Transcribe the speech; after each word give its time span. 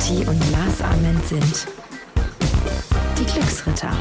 Kati 0.00 0.26
und 0.26 0.50
Lars 0.50 0.80
Ament 0.80 1.22
sind 1.26 1.66
die 3.18 3.24
Glücksritter. 3.26 3.92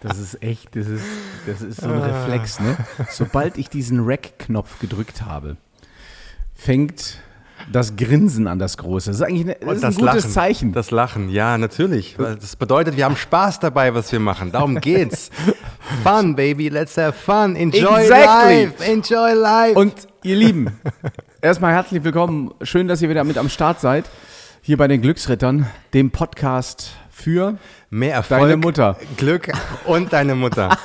Das 0.00 0.18
ist 0.18 0.40
echt, 0.40 0.76
das 0.76 0.86
ist, 0.86 1.04
das 1.46 1.62
ist 1.62 1.80
so 1.80 1.88
ein 1.88 2.00
Reflex, 2.00 2.60
ne? 2.60 2.76
Sobald 3.10 3.58
ich 3.58 3.68
diesen 3.68 4.04
Rack-Knopf 4.04 4.78
gedrückt 4.78 5.22
habe, 5.22 5.56
fängt 6.54 7.18
das 7.72 7.96
Grinsen 7.96 8.46
an 8.46 8.58
das 8.58 8.76
Große. 8.76 9.10
Das 9.10 9.16
ist 9.16 9.22
eigentlich 9.22 9.42
eine, 9.42 9.56
das 9.60 9.78
ist 9.78 9.84
ein 9.84 9.94
gutes 9.94 10.24
Lachen, 10.24 10.30
Zeichen. 10.30 10.72
Das 10.72 10.90
Lachen, 10.90 11.28
ja, 11.28 11.58
natürlich. 11.58 12.16
Das 12.16 12.56
bedeutet, 12.56 12.96
wir 12.96 13.04
haben 13.04 13.16
Spaß 13.16 13.60
dabei, 13.60 13.94
was 13.94 14.10
wir 14.12 14.20
machen. 14.20 14.52
Darum 14.52 14.80
geht's. 14.80 15.30
fun, 16.02 16.34
baby, 16.36 16.68
let's 16.68 16.96
have 16.96 17.12
fun. 17.12 17.56
Enjoy 17.56 18.02
Exactly. 18.02 18.64
life. 18.64 18.84
Enjoy 18.84 19.32
life. 19.34 19.78
Und 19.78 19.94
ihr 20.22 20.36
Lieben, 20.36 20.78
erstmal 21.40 21.72
herzlich 21.72 22.02
willkommen. 22.04 22.52
Schön, 22.62 22.88
dass 22.88 23.02
ihr 23.02 23.08
wieder 23.08 23.24
mit 23.24 23.38
am 23.38 23.48
Start 23.48 23.80
seid. 23.80 24.04
Hier 24.62 24.76
bei 24.76 24.88
den 24.88 25.00
Glücksrittern, 25.00 25.66
dem 25.94 26.10
Podcast 26.10 26.92
für 27.10 27.58
mehr 27.90 28.14
Erfolg, 28.14 28.42
deine 28.42 28.56
Mutter. 28.56 28.96
Glück 29.16 29.50
und 29.86 30.12
deine 30.12 30.34
Mutter. 30.34 30.76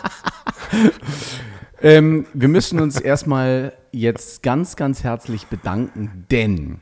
Ähm, 1.83 2.27
wir 2.33 2.47
müssen 2.47 2.79
uns 2.79 2.97
erstmal 2.97 3.73
jetzt 3.91 4.41
ganz, 4.41 4.77
ganz 4.77 5.03
herzlich 5.03 5.47
bedanken, 5.47 6.25
denn 6.31 6.79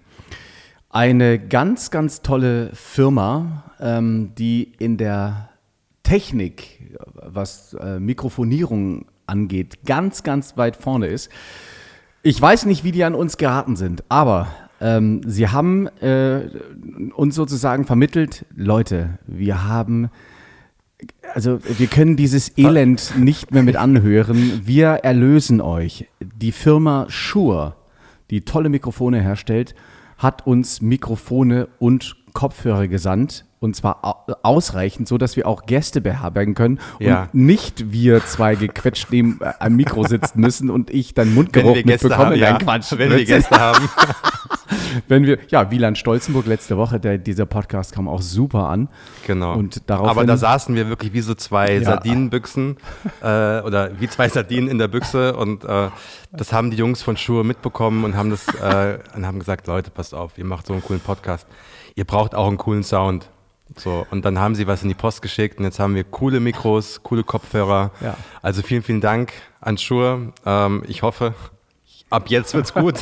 eine 0.91 1.39
ganz, 1.39 1.89
ganz 1.89 2.21
tolle 2.21 2.69
Firma, 2.75 3.63
ähm, 3.80 4.33
die 4.38 4.73
in 4.77 4.97
der 4.97 5.49
Technik, 6.03 6.99
was 7.16 7.73
äh, 7.73 7.99
Mikrofonierung 7.99 9.08
angeht, 9.25 9.85
ganz, 9.88 10.21
ganz 10.21 10.55
weit 10.55 10.75
vorne 10.75 11.08
ist. 11.08 11.31
Ich 12.21 12.39
weiß 12.39 12.67
nicht, 12.67 12.83
wie 12.83 12.91
die 12.91 13.03
an 13.03 13.15
uns 13.15 13.38
geraten 13.38 13.75
sind, 13.75 14.03
aber 14.08 14.49
ähm, 14.80 15.21
sie 15.25 15.47
haben 15.47 15.88
äh, 15.99 16.47
uns 17.15 17.33
sozusagen 17.33 17.86
vermittelt, 17.86 18.45
Leute, 18.55 19.17
wir 19.25 19.67
haben 19.67 20.11
also 21.33 21.59
wir 21.63 21.88
können 21.88 22.16
dieses 22.16 22.57
Elend 22.57 23.13
nicht 23.17 23.52
mehr 23.52 23.63
mit 23.63 23.75
anhören. 23.75 24.61
Wir 24.66 24.88
erlösen 24.89 25.61
euch. 25.61 26.08
Die 26.19 26.52
Firma 26.52 27.05
Shure, 27.09 27.75
die 28.30 28.41
tolle 28.41 28.69
Mikrofone 28.69 29.21
herstellt, 29.21 29.75
hat 30.17 30.45
uns 30.45 30.81
Mikrofone 30.81 31.67
und 31.80 32.16
Kopfhörer 32.33 32.88
gesandt. 32.88 33.45
Und 33.62 33.76
zwar 33.76 34.04
au- 34.04 34.34
ausreichend, 34.42 35.08
so 35.08 35.17
dass 35.20 35.36
wir 35.38 35.45
auch 35.48 35.67
Gäste 35.67 36.02
beherbergen 36.02 36.56
können 36.56 36.80
Ja. 37.00 37.30
und 37.31 37.36
nicht 37.45 37.92
wir 37.94 38.26
zwei 38.26 38.56
gequetscht 38.56 39.08
neben 39.12 39.40
äh, 39.40 39.54
einem 39.59 39.76
Mikro 39.76 40.04
sitzen 40.04 40.42
müssen 40.42 40.70
und 40.72 40.90
ich 40.90 41.14
dann 41.14 41.28
Wenn 41.28 41.36
Mundgeruch 41.36 41.76
mitbekomme. 41.76 42.16
haben, 42.16 42.36
ja. 42.36 42.58
Quatsch. 42.58 42.92
Wenn 42.98 43.12
wir. 43.12 43.23
Gäste 43.23 43.56
haben. 43.59 43.88
Wenn 45.08 45.26
wir, 45.26 45.38
ja, 45.50 45.70
Wieland 45.70 45.98
Stolzenburg 45.98 46.45
letzte 46.48 46.76
Woche, 46.78 47.00
der, 47.00 47.17
dieser 47.17 47.45
Podcast 47.45 47.94
kam 47.94 48.08
auch 48.08 48.22
super 48.22 48.67
an. 48.70 48.89
Genau. 49.28 49.54
Und 49.54 49.89
daraufhin- 49.89 50.09
Aber 50.09 50.26
da 50.26 50.38
saßen 50.38 50.73
wir 50.76 50.89
wirklich 50.89 51.14
wie 51.14 51.22
so 51.22 51.36
zwei 51.36 51.76
Ja. 51.76 51.84
Sardinenbüchsen 51.84 52.78
äh, 53.22 53.26
oder 53.62 53.92
wie 54.00 54.08
zwei 54.09 54.28
Sardinen 54.30 54.70
in 54.70 54.80
der 54.80 54.88
Büchse 54.88 55.36
und 55.36 55.64
äh, 55.66 55.89
das 56.32 56.52
haben 56.54 56.72
die 56.72 56.78
Jungs 56.78 57.02
von 57.04 57.16
Schuhe 57.17 57.44
mitbekommen 57.44 58.04
und 58.06 58.16
haben 58.16 58.30
das 58.32 58.48
äh, 58.56 58.98
und 59.16 59.26
haben 59.26 59.39
gesagt, 59.39 59.67
Leute, 59.67 59.92
passt 59.92 60.14
auf, 60.16 60.38
ihr 60.38 60.45
macht 60.45 60.66
so 60.67 60.73
einen 60.73 60.82
coolen 60.84 61.02
Podcast. 61.02 61.45
Ihr 61.95 62.06
braucht 62.06 62.34
auch 62.34 62.48
einen 62.48 62.58
coolen 62.58 62.84
Sound. 62.84 63.30
So, 63.77 64.05
und 64.11 64.25
dann 64.25 64.39
haben 64.39 64.55
sie 64.55 64.67
was 64.67 64.83
in 64.83 64.89
die 64.89 64.95
Post 64.95 65.21
geschickt 65.21 65.59
und 65.59 65.65
jetzt 65.65 65.80
haben 65.80 65.95
wir 65.95 66.04
coole 66.04 66.39
Mikros, 66.39 67.04
coole 67.04 67.23
Kopfhörer. 67.23 67.92
Ja. 68.02 68.17
Also 68.42 68.61
vielen, 68.61 68.83
vielen 68.83 69.02
Dank 69.02 69.33
an 69.59 69.77
Schuhe. 69.77 70.33
Ähm, 70.45 70.83
ich 70.87 71.04
hoffe, 71.04 71.33
ab 72.09 72.30
jetzt 72.30 72.54
wird's 72.54 72.73
gut. 72.73 72.99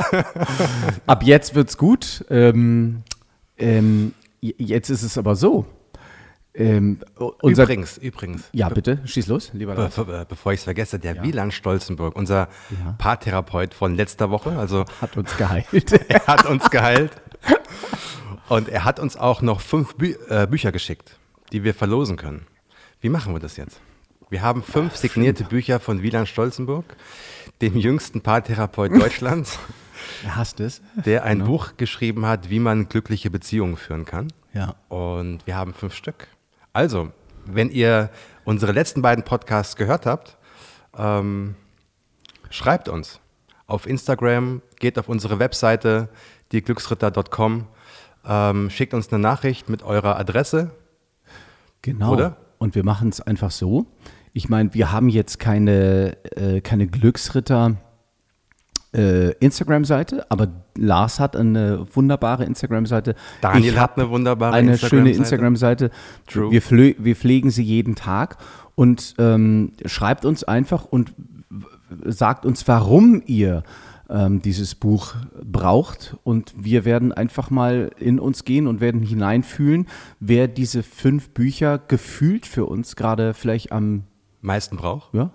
Ab 1.08 1.24
jetzt 1.24 1.56
wird's 1.56 1.78
gut. 1.78 2.26
Ähm, 2.30 3.04
ähm, 3.58 4.14
jetzt 4.42 4.90
ist 4.90 5.04
es 5.04 5.18
aber 5.18 5.36
so. 5.36 5.66
Ähm, 6.54 7.00
übrigens, 7.44 7.98
übrigens. 7.98 8.50
ja, 8.52 8.70
bitte, 8.70 9.00
schieß 9.06 9.28
los, 9.28 9.52
lieber 9.54 9.76
Be 9.76 9.84
Lars. 9.84 9.96
be 9.96 10.26
bevor 10.28 10.52
ich 10.52 10.60
es 10.60 10.64
vergesse, 10.64 10.98
der 11.00 11.24
Wieland 11.24 11.54
Stolzenburg, 11.54 12.16
unser 12.16 12.50
Paartherapeut 12.98 13.74
von 13.74 13.96
letzter 13.96 14.30
Woche, 14.32 14.58
also 14.58 14.84
Hat 15.00 15.16
uns 15.16 15.38
geheilt. 15.38 15.92
er 16.10 16.26
hat 16.26 16.46
uns 16.48 16.70
geheilt 16.70 17.12
und 18.50 18.70
er 18.70 18.84
hat 18.84 19.00
uns 19.00 19.16
auch 19.16 19.42
noch 19.42 19.62
fünf 19.62 19.96
Bü 19.96 20.16
äh, 20.30 20.48
Bücher 20.48 20.72
geschickt, 20.72 21.18
die 21.52 21.64
wir 21.64 21.74
verlosen 21.74 22.18
können. 22.18 22.46
Wie 23.02 23.10
machen 23.10 23.34
wir 23.34 23.40
das 23.40 23.58
jetzt? 23.58 23.80
Wir 24.30 24.42
haben 24.42 24.62
fünf 24.62 24.96
signierte 24.96 25.44
Bücher 25.44 25.80
von 25.80 26.04
Wieland 26.04 26.28
Stolzenburg, 26.28 26.86
dem 27.62 27.78
jüngsten 27.78 28.22
Paartherapeut 28.22 28.92
Deutschlands, 28.94 29.58
er 30.24 30.36
hasst 30.36 30.60
es. 30.60 30.82
der 30.96 31.24
ein 31.24 31.46
Buch 31.46 31.78
geschrieben 31.78 32.26
hat, 32.26 32.50
wie 32.50 32.60
man 32.60 32.90
glückliche 32.90 33.30
Beziehungen 33.30 33.78
führen 33.78 34.06
kann. 34.06 34.32
Ja. 34.54 34.76
Und 34.88 35.46
wir 35.46 35.56
haben 35.56 35.74
fünf 35.74 35.94
Stück. 35.94 36.28
Also, 36.74 37.12
wenn 37.46 37.70
ihr 37.70 38.10
unsere 38.46 38.72
letzten 38.72 39.02
beiden 39.02 39.24
Podcasts 39.24 39.76
gehört 39.76 40.06
habt, 40.06 40.38
ähm, 40.98 41.56
schreibt 42.50 42.90
uns 42.90 43.20
auf 43.68 43.86
Instagram, 43.86 44.62
geht 44.80 44.98
auf 44.98 45.10
unsere 45.10 45.40
Webseite, 45.40 46.10
dieglücksritter.com, 46.52 47.68
ähm, 48.26 48.70
schickt 48.70 48.94
uns 48.94 49.12
eine 49.12 49.22
Nachricht 49.22 49.70
mit 49.70 49.84
eurer 49.84 50.18
Adresse. 50.18 50.72
Genau. 51.82 52.14
Oder? 52.14 52.38
Und 52.58 52.76
wir 52.76 52.84
machen 52.84 53.10
es 53.10 53.22
einfach 53.22 53.52
so. 53.52 53.86
Ich 54.34 54.50
meine, 54.50 54.74
wir 54.74 54.92
haben 54.92 55.10
jetzt 55.10 55.40
keine, 55.40 56.18
äh, 56.36 56.62
keine 56.62 56.88
Glücksritter 56.88 57.78
äh, 58.94 59.32
Instagram-Seite, 59.34 60.26
aber 60.30 60.48
Lars 60.76 61.20
hat 61.20 61.36
eine 61.36 61.86
wunderbare 61.94 62.46
Instagram-Seite. 62.46 63.16
Daniel 63.42 63.74
Ich 63.74 63.80
hat 63.80 63.98
eine 63.98 64.10
wunderbare 64.10 64.54
eine 64.54 64.78
schöne 64.78 65.12
Instagram-Seite. 65.12 65.86
Instagram-Seite. 65.86 65.92
True. 66.28 66.52
Wir, 66.52 66.96
wir 67.04 67.16
pflegen 67.16 67.52
sie 67.52 67.64
jeden 67.64 67.96
Tag 67.96 68.38
und 68.76 69.16
ähm, 69.20 69.74
schreibt 69.86 70.26
uns 70.26 70.44
einfach 70.44 70.86
und 70.86 71.14
sagt 72.06 72.46
uns, 72.46 72.68
warum 72.68 73.22
ihr 73.26 73.64
ähm, 74.10 74.42
dieses 74.42 74.76
Buch 74.76 75.16
braucht 75.44 76.18
und 76.24 76.54
wir 76.58 76.86
werden 76.86 77.12
einfach 77.12 77.50
mal 77.50 77.92
in 77.98 78.20
uns 78.20 78.44
gehen 78.44 78.68
und 78.68 78.82
werden 78.82 79.02
hineinfühlen, 79.02 79.88
wer 80.20 80.48
diese 80.48 80.84
fünf 80.84 81.30
Bücher 81.30 81.78
gefühlt 81.78 82.46
für 82.46 82.66
uns 82.66 82.96
gerade 82.96 83.34
vielleicht 83.34 83.72
am, 83.72 84.04
Meisten 84.42 84.78
braucht. 84.78 85.14
ja, 85.14 85.32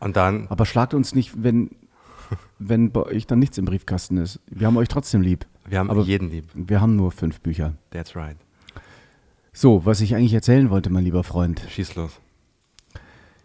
Und 0.00 0.16
dann, 0.16 0.48
aber 0.48 0.66
schlagt 0.66 0.92
uns 0.92 1.14
nicht, 1.14 1.42
wenn, 1.42 1.70
wenn 2.58 2.90
bei 2.90 3.02
euch 3.02 3.26
dann 3.26 3.38
nichts 3.38 3.58
im 3.58 3.64
Briefkasten 3.64 4.16
ist. 4.16 4.40
Wir 4.48 4.66
haben 4.66 4.76
euch 4.76 4.88
trotzdem 4.88 5.22
lieb. 5.22 5.46
wir 5.66 5.78
haben 5.78 5.90
aber 5.90 6.02
jeden 6.02 6.30
lieb. 6.30 6.46
wir 6.54 6.80
haben 6.80 6.96
nur 6.96 7.12
fünf 7.12 7.40
Bücher. 7.40 7.74
That's 7.90 8.16
right. 8.16 8.36
So, 9.52 9.84
was 9.84 10.00
ich 10.00 10.14
eigentlich 10.14 10.34
erzählen 10.34 10.70
wollte, 10.70 10.90
mein 10.90 11.04
lieber 11.04 11.24
Freund. 11.24 11.62
Schieß 11.68 11.94
los. 11.96 12.20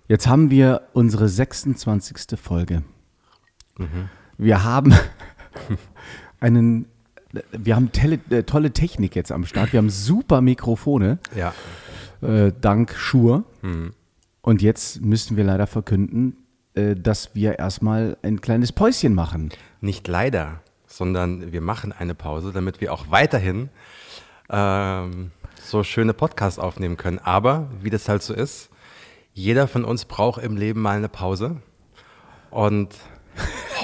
Jetzt 0.08 0.28
haben 0.28 0.52
wir 0.52 0.90
unsere 0.94 1.28
26. 1.28 2.40
Folge. 2.40 2.84
Mhm. 3.78 4.09
Wir 4.38 4.63
haben 4.63 4.94
einen, 6.40 6.85
wir 7.51 7.75
haben 7.75 7.91
tele, 7.91 8.19
äh, 8.29 8.44
tolle 8.44 8.72
Technik 8.72 9.16
jetzt 9.16 9.31
am 9.31 9.46
Start. 9.46 9.73
Wir 9.73 9.78
haben 9.79 9.90
super 9.90 10.41
Mikrofone, 10.41 11.19
Ja. 11.35 11.53
äh, 12.22 12.51
dank 12.59 12.94
Shure. 12.96 13.44
Mhm. 13.62 13.94
Und 14.41 14.62
jetzt 14.62 15.01
müssen 15.01 15.38
wir 15.38 15.44
leider 15.44 15.68
verkünden, 15.68 16.38
äh, 16.75 16.96
dass 16.96 17.34
wir 17.35 17.57
erstmal 17.59 18.18
ein 18.22 18.41
kleines 18.41 18.72
Päuschen 18.72 19.13
machen. 19.16 19.50
Nicht 19.81 20.07
leider, 20.07 20.62
sondern 20.87 21.52
wir 21.52 21.61
machen 21.61 21.91
eine 21.91 22.16
Pause, 22.16 22.52
damit 22.53 22.79
wir 22.82 22.93
auch 22.93 23.09
weiterhin 23.09 23.70
ähm, 24.49 25.32
so 25.61 25.84
schöne 25.84 26.14
Podcasts 26.14 26.59
aufnehmen 26.59 26.97
können. 26.97 27.17
Aber 27.20 27.67
wie 27.82 27.90
das 27.90 28.08
halt 28.08 28.22
so 28.22 28.34
ist, 28.34 28.70
jeder 29.34 29.67
von 29.67 29.84
uns 29.84 30.05
braucht 30.05 30.41
im 30.43 30.55
Leben 30.55 30.82
mal 30.82 30.96
eine 30.97 31.09
Pause. 31.09 31.58
Und 32.52 32.96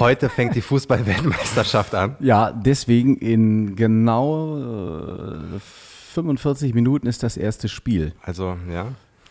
heute 0.02 0.28
fängt 0.28 0.56
die 0.56 0.60
Fußball-Weltmeisterschaft 0.62 1.94
an. 1.94 2.16
Ja, 2.18 2.50
deswegen 2.50 3.16
in 3.18 3.76
genau 3.76 4.58
äh, 4.58 5.60
45 6.12 6.74
Minuten 6.74 7.06
ist 7.06 7.22
das 7.22 7.36
erste 7.36 7.68
Spiel. 7.68 8.12
Also, 8.20 8.56
ja, 8.68 8.88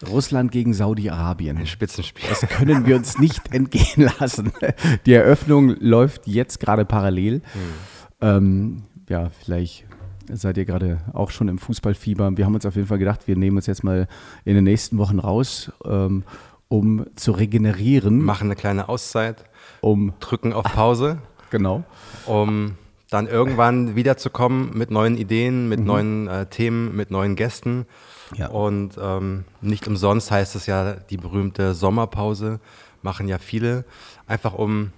Russland 0.08 0.52
gegen 0.52 0.74
Saudi-Arabien. 0.74 1.58
ein 1.58 1.68
Spitzenspiel. 1.68 2.24
Das 2.30 2.40
können 2.50 2.86
wir 2.86 2.96
uns 2.96 3.20
nicht 3.20 3.42
entgehen 3.54 4.10
lassen. 4.20 4.54
Die 5.06 5.14
Eröffnung 5.14 5.76
läuft 5.80 6.26
jetzt 6.26 6.62
gerade 6.62 6.86
parallel. 6.86 7.42
Ähm, 8.22 8.84
ja, 9.10 9.30
vielleicht 9.44 9.86
seid 10.32 10.58
ihr 10.58 10.64
gerade 10.66 11.02
auch 11.12 11.32
schon 11.32 11.50
im 11.50 11.60
Fußballfieber. 11.60 12.38
Wir 12.38 12.46
haben 12.46 12.56
uns 12.56 12.66
auf 12.66 12.78
jeden 12.78 12.88
Fall 12.88 12.98
gedacht, 12.98 13.28
wir 13.28 13.36
nehmen 13.36 13.58
uns 13.58 13.68
jetzt 13.68 13.84
mal 13.84 14.08
in 14.46 14.56
den 14.56 14.64
nächsten 14.64 14.98
Wochen 14.98 15.20
raus, 15.20 15.70
ähm, 15.86 16.24
um 16.70 17.06
zu 17.16 17.34
regenerieren. 17.34 18.22
Machen 18.22 18.48
eine 18.48 18.56
kleine 18.56 18.88
Auszeit, 18.88 19.44
Um, 19.82 20.14
drücken 20.20 20.54
auf 20.54 20.64
Pause, 20.64 21.18
genau. 21.50 21.84
um 22.28 22.76
dann 23.10 23.28
irgendwann 23.28 23.96
wiederzukommen 23.96 24.72
mit 24.74 24.90
neuen 24.90 25.18
Ideen, 25.18 25.68
mit 25.68 25.82
mhm. 25.82 25.86
neuen 25.86 26.28
äh, 26.28 26.46
Themen, 26.46 26.96
mit 26.96 27.12
neuen 27.12 27.36
Gästen. 27.36 27.86
Ja. 28.36 28.48
Und 28.48 28.98
ähm, 29.02 29.44
nicht 29.60 29.88
umsonst 29.88 30.32
heißt 30.32 30.56
es 30.56 30.66
ja 30.66 30.94
die 30.94 31.18
berühmte 31.18 31.74
Sommerpause, 31.74 32.60
machen 33.02 33.28
ja 33.28 33.38
viele, 33.38 33.84
einfach 34.28 34.54
um 34.54 34.94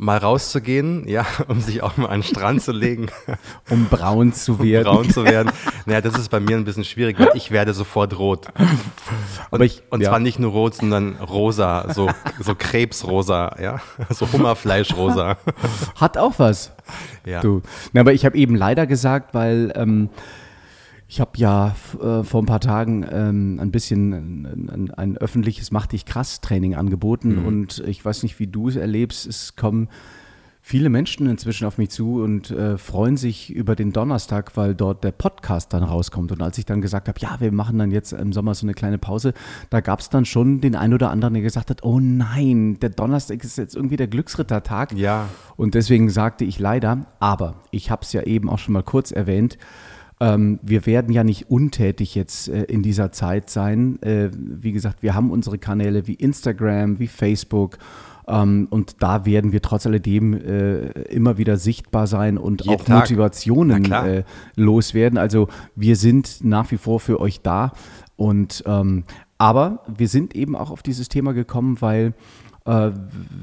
mal 0.00 0.16
rauszugehen, 0.16 1.06
ja, 1.06 1.26
um 1.48 1.60
sich 1.60 1.82
auch 1.82 1.96
mal 1.96 2.06
an 2.06 2.20
den 2.20 2.22
Strand 2.22 2.62
zu 2.62 2.72
legen. 2.72 3.08
Um 3.70 3.86
braun 3.86 4.32
zu 4.32 4.58
werden. 4.62 4.88
Um 4.88 4.94
braun 4.94 5.10
zu 5.10 5.24
werden. 5.24 5.52
Naja, 5.86 6.00
das 6.00 6.18
ist 6.18 6.30
bei 6.30 6.40
mir 6.40 6.56
ein 6.56 6.64
bisschen 6.64 6.84
schwierig, 6.84 7.18
weil 7.18 7.30
ich 7.34 7.50
werde 7.50 7.72
sofort 7.74 8.18
rot. 8.18 8.48
Und, 9.50 9.60
ich, 9.60 9.82
und 9.90 10.00
ja. 10.00 10.08
zwar 10.08 10.18
nicht 10.18 10.38
nur 10.38 10.50
rot, 10.50 10.74
sondern 10.74 11.16
rosa, 11.16 11.92
so, 11.94 12.10
so 12.40 12.54
Krebsrosa, 12.56 13.56
ja, 13.60 13.80
so 14.08 14.30
Hummerfleischrosa. 14.32 15.36
Hat 15.96 16.18
auch 16.18 16.34
was. 16.38 16.72
Ja. 17.24 17.40
Du. 17.40 17.62
Na, 17.92 18.00
aber 18.00 18.12
ich 18.12 18.24
habe 18.24 18.36
eben 18.36 18.56
leider 18.56 18.86
gesagt, 18.86 19.34
weil 19.34 19.72
ähm, 19.76 20.08
ich 21.10 21.20
habe 21.20 21.32
ja 21.34 21.74
äh, 22.00 22.22
vor 22.22 22.40
ein 22.40 22.46
paar 22.46 22.60
Tagen 22.60 23.04
ähm, 23.10 23.58
ein 23.60 23.72
bisschen 23.72 24.12
ein, 24.12 24.70
ein, 24.70 24.90
ein, 24.92 25.16
öffentliches 25.16 25.72
Mach 25.72 25.86
dich 25.86 26.04
krass 26.04 26.40
Training 26.40 26.76
angeboten 26.76 27.40
mhm. 27.40 27.46
und 27.46 27.82
ich 27.84 28.04
weiß 28.04 28.22
nicht, 28.22 28.38
wie 28.38 28.46
du 28.46 28.68
es 28.68 28.76
erlebst. 28.76 29.26
Es 29.26 29.56
kommen 29.56 29.88
viele 30.62 30.88
Menschen 30.88 31.26
inzwischen 31.26 31.66
auf 31.66 31.78
mich 31.78 31.90
zu 31.90 32.22
und 32.22 32.52
äh, 32.52 32.78
freuen 32.78 33.16
sich 33.16 33.50
über 33.50 33.74
den 33.74 33.92
Donnerstag, 33.92 34.56
weil 34.56 34.76
dort 34.76 35.02
der 35.02 35.10
Podcast 35.10 35.72
dann 35.72 35.82
rauskommt. 35.82 36.30
Und 36.30 36.42
als 36.42 36.58
ich 36.58 36.64
dann 36.64 36.80
gesagt 36.80 37.08
habe, 37.08 37.18
ja, 37.18 37.40
wir 37.40 37.50
machen 37.50 37.78
dann 37.78 37.90
jetzt 37.90 38.12
im 38.12 38.32
Sommer 38.32 38.54
so 38.54 38.64
eine 38.64 38.74
kleine 38.74 38.98
Pause, 38.98 39.34
da 39.68 39.80
gab 39.80 39.98
es 39.98 40.10
dann 40.10 40.24
schon 40.24 40.60
den 40.60 40.76
einen 40.76 40.94
oder 40.94 41.10
anderen, 41.10 41.34
der 41.34 41.42
gesagt 41.42 41.70
hat, 41.70 41.82
oh 41.82 41.98
nein, 41.98 42.78
der 42.78 42.90
Donnerstag 42.90 43.42
ist 43.42 43.58
jetzt 43.58 43.74
irgendwie 43.74 43.96
der 43.96 44.06
Glücksrittertag. 44.06 44.92
Ja. 44.92 45.28
Und 45.56 45.74
deswegen 45.74 46.08
sagte 46.08 46.44
ich 46.44 46.60
leider, 46.60 47.06
aber 47.18 47.56
ich 47.72 47.90
habe 47.90 48.02
es 48.02 48.12
ja 48.12 48.22
eben 48.22 48.48
auch 48.48 48.60
schon 48.60 48.74
mal 48.74 48.84
kurz 48.84 49.10
erwähnt, 49.10 49.58
wir 50.20 50.86
werden 50.86 51.12
ja 51.12 51.24
nicht 51.24 51.50
untätig 51.50 52.14
jetzt 52.14 52.48
äh, 52.48 52.64
in 52.64 52.82
dieser 52.82 53.10
Zeit 53.10 53.48
sein. 53.48 54.00
Äh, 54.02 54.30
wie 54.34 54.72
gesagt, 54.72 55.02
wir 55.02 55.14
haben 55.14 55.30
unsere 55.30 55.58
Kanäle 55.58 56.06
wie 56.06 56.14
Instagram, 56.14 56.98
wie 56.98 57.06
Facebook. 57.06 57.78
Ähm, 58.28 58.68
und 58.70 59.02
da 59.02 59.24
werden 59.24 59.52
wir 59.52 59.62
trotz 59.62 59.86
alledem 59.86 60.34
äh, 60.34 60.90
immer 61.04 61.38
wieder 61.38 61.56
sichtbar 61.56 62.06
sein 62.06 62.36
und 62.36 62.64
Jeden 62.64 62.74
auch 62.74 62.84
Tag. 62.84 63.00
Motivationen 63.00 64.24
loswerden. 64.56 65.18
Also 65.18 65.48
wir 65.74 65.96
sind 65.96 66.44
nach 66.44 66.70
wie 66.70 66.76
vor 66.76 67.00
für 67.00 67.18
euch 67.18 67.40
da. 67.40 67.72
Und 68.16 68.62
ähm, 68.66 69.04
aber 69.38 69.84
wir 69.88 70.08
sind 70.08 70.36
eben 70.36 70.54
auch 70.54 70.70
auf 70.70 70.82
dieses 70.82 71.08
Thema 71.08 71.32
gekommen, 71.32 71.80
weil 71.80 72.12
äh, 72.64 72.90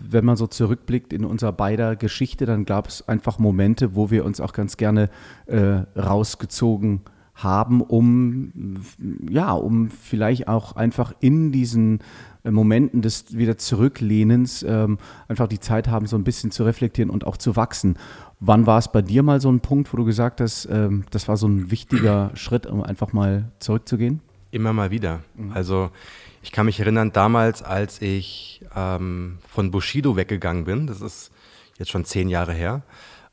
wenn 0.10 0.26
man 0.26 0.36
so 0.36 0.48
zurückblickt 0.48 1.14
in 1.14 1.26
unser 1.26 1.52
beider 1.52 1.96
Geschichte, 1.96 2.46
dann 2.46 2.66
gab 2.66 2.88
es 2.88 3.08
einfach 3.08 3.40
Momente, 3.40 3.96
wo 3.96 4.12
wir 4.12 4.26
uns 4.26 4.40
auch 4.40 4.54
ganz 4.54 4.78
gerne 4.78 5.10
äh, 5.48 5.82
rausgezogen 6.00 7.02
haben, 7.38 7.82
um 7.82 8.82
ja, 9.30 9.52
um 9.54 9.90
vielleicht 9.90 10.48
auch 10.48 10.76
einfach 10.76 11.14
in 11.20 11.52
diesen 11.52 12.00
äh, 12.44 12.52
Momenten 12.52 13.02
des 13.02 13.38
wieder 13.38 13.58
Zurücklehnens 13.58 14.64
ähm, 14.64 14.98
einfach 15.28 15.48
die 15.48 15.60
Zeit 15.60 15.88
haben, 15.88 16.08
so 16.08 16.18
ein 16.18 16.24
bisschen 16.24 16.50
zu 16.50 16.64
reflektieren 16.64 17.12
und 17.12 17.26
auch 17.26 17.38
zu 17.38 17.56
wachsen. 17.56 17.98
Wann 18.40 18.66
war 18.66 18.80
es 18.80 18.92
bei 18.92 19.02
dir 19.02 19.24
mal 19.24 19.40
so 19.40 19.52
ein 19.52 19.60
Punkt, 19.60 19.94
wo 19.94 19.98
du 19.98 20.06
gesagt 20.06 20.42
hast, 20.42 20.68
ähm, 20.72 21.06
das 21.12 21.28
war 21.28 21.38
so 21.38 21.48
ein 21.48 21.70
wichtiger 21.70 22.32
Schritt, 22.34 22.66
um 22.66 22.84
einfach 22.84 23.14
mal 23.14 23.52
zurückzugehen? 23.60 24.22
Immer 24.52 24.74
mal 24.74 24.90
wieder. 24.90 25.20
Mhm. 25.36 25.52
Also 25.54 25.92
ich 26.48 26.54
kann 26.54 26.66
mich 26.66 26.80
erinnern, 26.80 27.12
damals, 27.12 27.62
als 27.62 28.02
ich 28.02 28.62
ähm, 28.74 29.38
von 29.50 29.70
Bushido 29.70 30.16
weggegangen 30.16 30.64
bin, 30.64 30.88
das 30.88 31.02
ist 31.02 31.30
jetzt 31.78 31.92
schon 31.92 32.06
zehn 32.06 32.30
Jahre 32.30 32.54
her, 32.54 32.84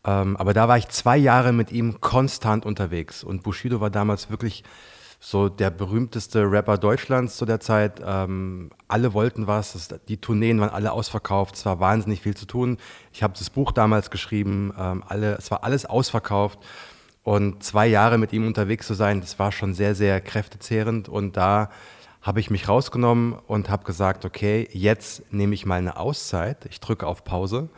ähm, 0.05 0.37
aber 0.37 0.53
da 0.53 0.67
war 0.67 0.79
ich 0.79 0.89
zwei 0.89 1.17
Jahre 1.17 1.53
mit 1.53 1.71
ihm 1.71 2.01
konstant 2.01 2.67
unterwegs 2.67 3.23
und 3.23 3.45
Bushido 3.45 3.81
war 3.81 3.91
damals 3.91 4.31
wirklich 4.31 4.65
so 5.21 5.49
der 5.49 5.71
berühmteste 5.71 6.51
Rapper 6.51 6.77
Deutschlands 6.77 7.37
zu 7.37 7.47
der 7.47 7.61
Zeit. 7.61 8.03
Ähm, 8.05 8.71
alle 8.89 9.15
wollten 9.15 9.47
was, 9.47 9.89
die 10.09 10.17
Tourneen 10.17 10.59
waren 10.59 10.71
alle 10.71 10.91
ausverkauft, 10.91 11.55
es 11.55 11.65
war 11.65 11.79
wahnsinnig 11.79 12.21
viel 12.21 12.37
zu 12.37 12.47
tun. 12.47 12.79
Ich 13.13 13.23
habe 13.23 13.35
das 13.39 13.49
Buch 13.49 13.71
damals 13.71 14.11
geschrieben, 14.11 14.75
ähm, 14.77 15.05
alle, 15.07 15.37
es 15.37 15.53
war 15.53 15.63
alles 15.63 15.87
ausverkauft. 15.87 16.59
Und 17.23 17.63
zwei 17.63 17.87
Jahre 17.87 18.19
mit 18.19 18.33
ihm 18.33 18.45
unterwegs 18.45 18.89
zu 18.89 18.95
sein, 18.95 19.21
das 19.21 19.39
war 19.39 19.53
schon 19.53 19.73
sehr, 19.73 19.95
sehr 19.95 20.21
kräftezehrend. 20.21 21.09
Und 21.09 21.37
da 21.37 21.71
habe 22.25 22.41
ich 22.41 22.51
mich 22.51 22.69
rausgenommen 22.69 23.35
und 23.35 23.69
habe 23.69 23.85
gesagt, 23.85 24.25
okay, 24.25 24.67
jetzt 24.73 25.31
nehme 25.33 25.55
ich 25.55 25.67
mal 25.67 25.79
eine 25.79 25.99
Auszeit, 25.99 26.65
ich 26.71 26.81
drücke 26.81 27.07
auf 27.07 27.23
Pause 27.23 27.69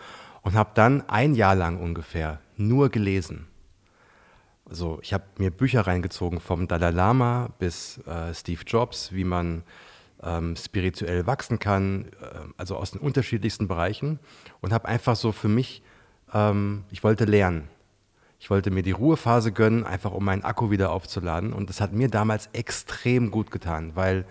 und 0.43 0.55
habe 0.55 0.71
dann 0.75 1.07
ein 1.09 1.35
Jahr 1.35 1.57
lang 1.57 1.79
ungefähr 1.79 2.39
nur 2.57 2.89
gelesen. 2.89 3.49
Also 4.65 5.01
ich 5.03 5.13
habe 5.13 5.25
mir 5.39 5.51
Bücher 5.51 5.87
reingezogen 5.87 6.39
vom 6.41 6.69
Dalai 6.69 6.91
Lama 6.91 7.51
bis 7.59 7.99
äh, 8.07 8.33
Steve 8.33 8.63
Jobs, 8.65 9.13
wie 9.13 9.25
man 9.25 9.65
ähm, 10.23 10.55
spirituell 10.55 11.27
wachsen 11.27 11.59
kann, 11.59 12.07
äh, 12.21 12.39
also 12.57 12.77
aus 12.77 12.93
den 12.93 13.01
unterschiedlichsten 13.01 13.67
Bereichen 13.67 14.21
und 14.61 14.73
habe 14.73 14.87
einfach 14.87 15.17
so 15.17 15.33
für 15.33 15.49
mich, 15.49 15.83
ähm, 16.33 16.85
ich 16.93 17.03
wollte 17.03 17.25
lernen. 17.25 17.69
Ich 18.47 18.51
wollte 18.51 18.71
mir 18.71 18.85
die 18.85 18.93
Ruhephase 18.93 19.51
gönnen, 19.51 19.83
einfach 19.83 20.13
um 20.13 20.25
meinen 20.25 20.45
Akku 20.45 20.71
wieder 20.71 20.93
aufzuladen. 20.93 21.53
Und 21.53 21.69
das 21.69 21.81
hat 21.81 21.93
mir 21.93 22.07
damals 22.07 22.49
extrem 22.53 23.33
gut 23.33 23.51
getan, 23.51 23.91
weil 23.97 24.25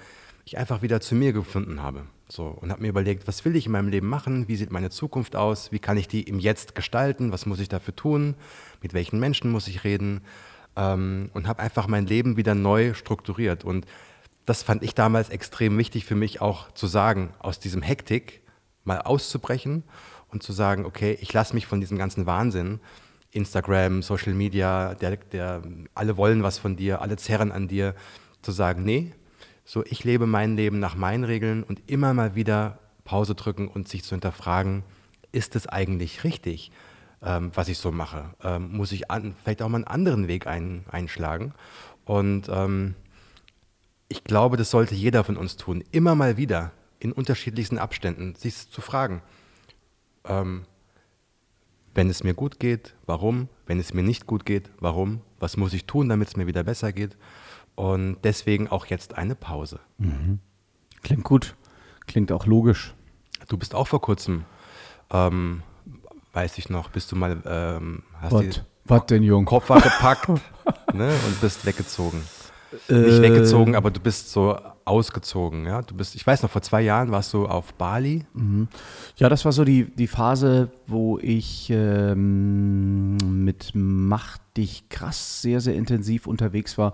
ich 0.46 0.58
einfach 0.58 0.82
wieder 0.82 1.02
zu 1.02 1.16
mir 1.16 1.34
gefunden 1.34 1.82
habe. 1.82 2.06
So, 2.30 2.46
und 2.46 2.72
habe 2.72 2.82
mir 2.82 2.88
überlegt, 2.88 3.28
was 3.28 3.44
will 3.44 3.58
ich 3.58 3.66
in 3.66 3.74
meinem 3.74 3.90
Leben 3.90 4.08
machen? 4.08 4.48
Wie 4.48 4.56
sieht 4.56 4.72
meine 4.72 4.90
Zukunft 4.90 5.36
aus? 5.36 5.74
Wie 5.74 5.80
kann 5.80 5.98
ich 5.98 6.08
die 6.08 6.24
im 6.24 6.40
Jetzt 6.40 6.76
gestalten? 6.76 7.34
Was 7.34 7.46
muss 7.46 7.60
ich 7.60 7.68
dafür 7.68 7.94
tun? 7.94 8.36
Mit 8.82 8.94
welchen 8.94 9.20
Menschen 9.20 9.52
muss 9.52 9.68
ich 9.68 9.84
reden? 9.84 10.22
Ähm, 10.78 11.30
und 11.34 11.50
habe 11.50 11.62
einfach 11.62 11.88
mein 11.88 12.06
Leben 12.06 12.38
wieder 12.38 12.56
neu 12.56 12.94
strukturiert. 12.94 13.66
Und 13.66 13.86
das 14.46 14.64
fand 14.64 14.82
ich 14.82 14.96
damals 14.96 15.28
extrem 15.28 15.78
wichtig 15.78 16.06
für 16.06 16.16
mich 16.16 16.40
auch 16.40 16.72
zu 16.72 16.88
sagen, 16.88 17.34
aus 17.40 17.60
diesem 17.60 17.82
Hektik 17.82 18.44
mal 18.86 19.02
auszubrechen 19.02 19.84
und 20.30 20.42
zu 20.42 20.54
sagen, 20.54 20.86
okay, 20.86 21.18
ich 21.20 21.34
lasse 21.34 21.54
mich 21.54 21.68
von 21.68 21.82
diesem 21.82 21.98
ganzen 21.98 22.26
Wahnsinn 22.26 22.80
Instagram, 23.36 24.02
Social 24.02 24.34
Media, 24.34 24.96
der, 24.96 25.18
der, 25.18 25.62
alle 25.94 26.18
wollen 26.18 26.44
was 26.44 26.58
von 26.58 26.76
dir, 26.76 27.02
alle 27.02 27.18
zerren 27.18 27.52
an 27.52 27.68
dir, 27.68 27.96
zu 28.42 28.52
sagen, 28.52 28.84
nee, 28.84 29.12
so 29.66 29.84
ich 29.86 30.04
lebe 30.04 30.26
mein 30.26 30.56
Leben 30.56 30.80
nach 30.80 30.96
meinen 30.96 31.24
Regeln 31.24 31.64
und 31.64 31.82
immer 31.90 32.14
mal 32.14 32.36
wieder 32.36 32.80
Pause 33.04 33.36
drücken 33.36 33.68
und 33.68 33.88
sich 33.88 34.04
zu 34.04 34.16
hinterfragen, 34.16 34.84
ist 35.32 35.56
es 35.56 35.68
eigentlich 35.68 36.24
richtig, 36.24 36.72
ähm, 37.22 37.52
was 37.54 37.68
ich 37.68 37.78
so 37.78 37.92
mache? 37.92 38.34
Ähm, 38.44 38.72
muss 38.72 38.92
ich 38.92 39.12
an, 39.12 39.36
vielleicht 39.44 39.62
auch 39.62 39.70
mal 39.70 39.77
einen 39.77 39.88
anderen 39.88 40.27
Weg 40.27 40.48
ein, 40.48 40.86
einschlagen? 40.89 41.54
Und 42.06 42.48
ähm, 42.50 42.96
ich 44.08 44.24
glaube, 44.24 44.58
das 44.58 44.70
sollte 44.70 44.96
jeder 44.96 45.24
von 45.24 45.36
uns 45.36 45.58
tun, 45.58 45.84
immer 45.92 46.15
mal 46.15 46.38
wieder 46.38 46.72
in 47.00 47.12
unterschiedlichsten 47.12 47.77
Abständen 47.77 48.36
sich 48.36 48.70
zu 48.70 48.82
fragen, 48.82 49.22
ähm, 50.25 50.65
wenn 51.96 52.10
es 52.10 52.24
mir 52.24 52.34
gut 52.34 52.60
geht, 52.60 52.94
warum? 53.06 53.48
Wenn 53.66 53.80
es 53.80 53.94
mir 53.94 54.04
nicht 54.04 54.28
gut 54.28 54.46
geht, 54.46 54.70
warum? 54.80 55.22
Was 55.40 55.58
muss 55.58 55.74
ich 55.74 55.86
tun, 55.86 56.10
damit 56.10 56.28
es 56.28 56.36
mir 56.36 56.46
wieder 56.46 56.64
besser 56.64 56.92
geht? 56.92 57.18
Und 57.75 58.18
deswegen 58.24 58.68
auch 58.68 58.86
jetzt 58.86 59.18
eine 59.18 59.36
Pause. 59.36 59.80
Mhm. 59.98 60.40
Klingt 61.02 61.24
gut. 61.24 61.56
Klingt 62.06 62.32
auch 62.32 62.46
logisch. 62.46 62.94
Du 63.48 63.58
bist 63.58 63.74
auch 63.74 63.88
vor 63.88 64.02
kurzem, 64.02 64.46
ähm, 65.10 65.64
weiß 66.34 66.58
ich 66.58 66.70
noch, 66.70 66.90
bist 66.90 67.12
du 67.12 67.16
mal, 67.16 67.42
ähm, 67.46 68.04
hast 68.22 68.64
was, 68.86 69.06
denn, 69.08 69.24
Jung? 69.24 69.46
Koffer 69.46 69.82
gepackt 69.82 70.30
ne, 70.94 71.14
und 71.28 71.42
bist 71.42 71.66
weggezogen. 71.66 72.22
Äh, 72.89 72.93
Nicht 72.93 73.22
weggezogen, 73.22 73.75
aber 73.75 73.91
du 73.91 74.00
bist 74.00 74.31
so 74.31 74.57
ausgezogen. 74.86 75.65
Ja? 75.65 75.81
Du 75.81 75.95
bist, 75.95 76.15
ich 76.15 76.25
weiß 76.25 76.43
noch, 76.43 76.50
vor 76.50 76.62
zwei 76.62 76.81
Jahren 76.81 77.12
warst 77.12 77.34
du 77.34 77.48
auf 77.48 77.74
Bali. 77.74 78.25
Mhm. 78.34 78.69
Ja, 79.17 79.27
das 79.29 79.45
war 79.45 79.51
so 79.51 79.63
die, 79.63 79.86
die 79.86 80.07
Phase, 80.07 80.69
wo 80.88 81.19
ich 81.19 81.69
ähm, 81.72 83.17
mit 83.43 83.72
Mach 83.74 84.38
dich 84.55 84.88
krass 84.89 85.41
sehr, 85.41 85.62
sehr 85.62 85.75
intensiv 85.75 86.27
unterwegs 86.27 86.77
war, 86.77 86.93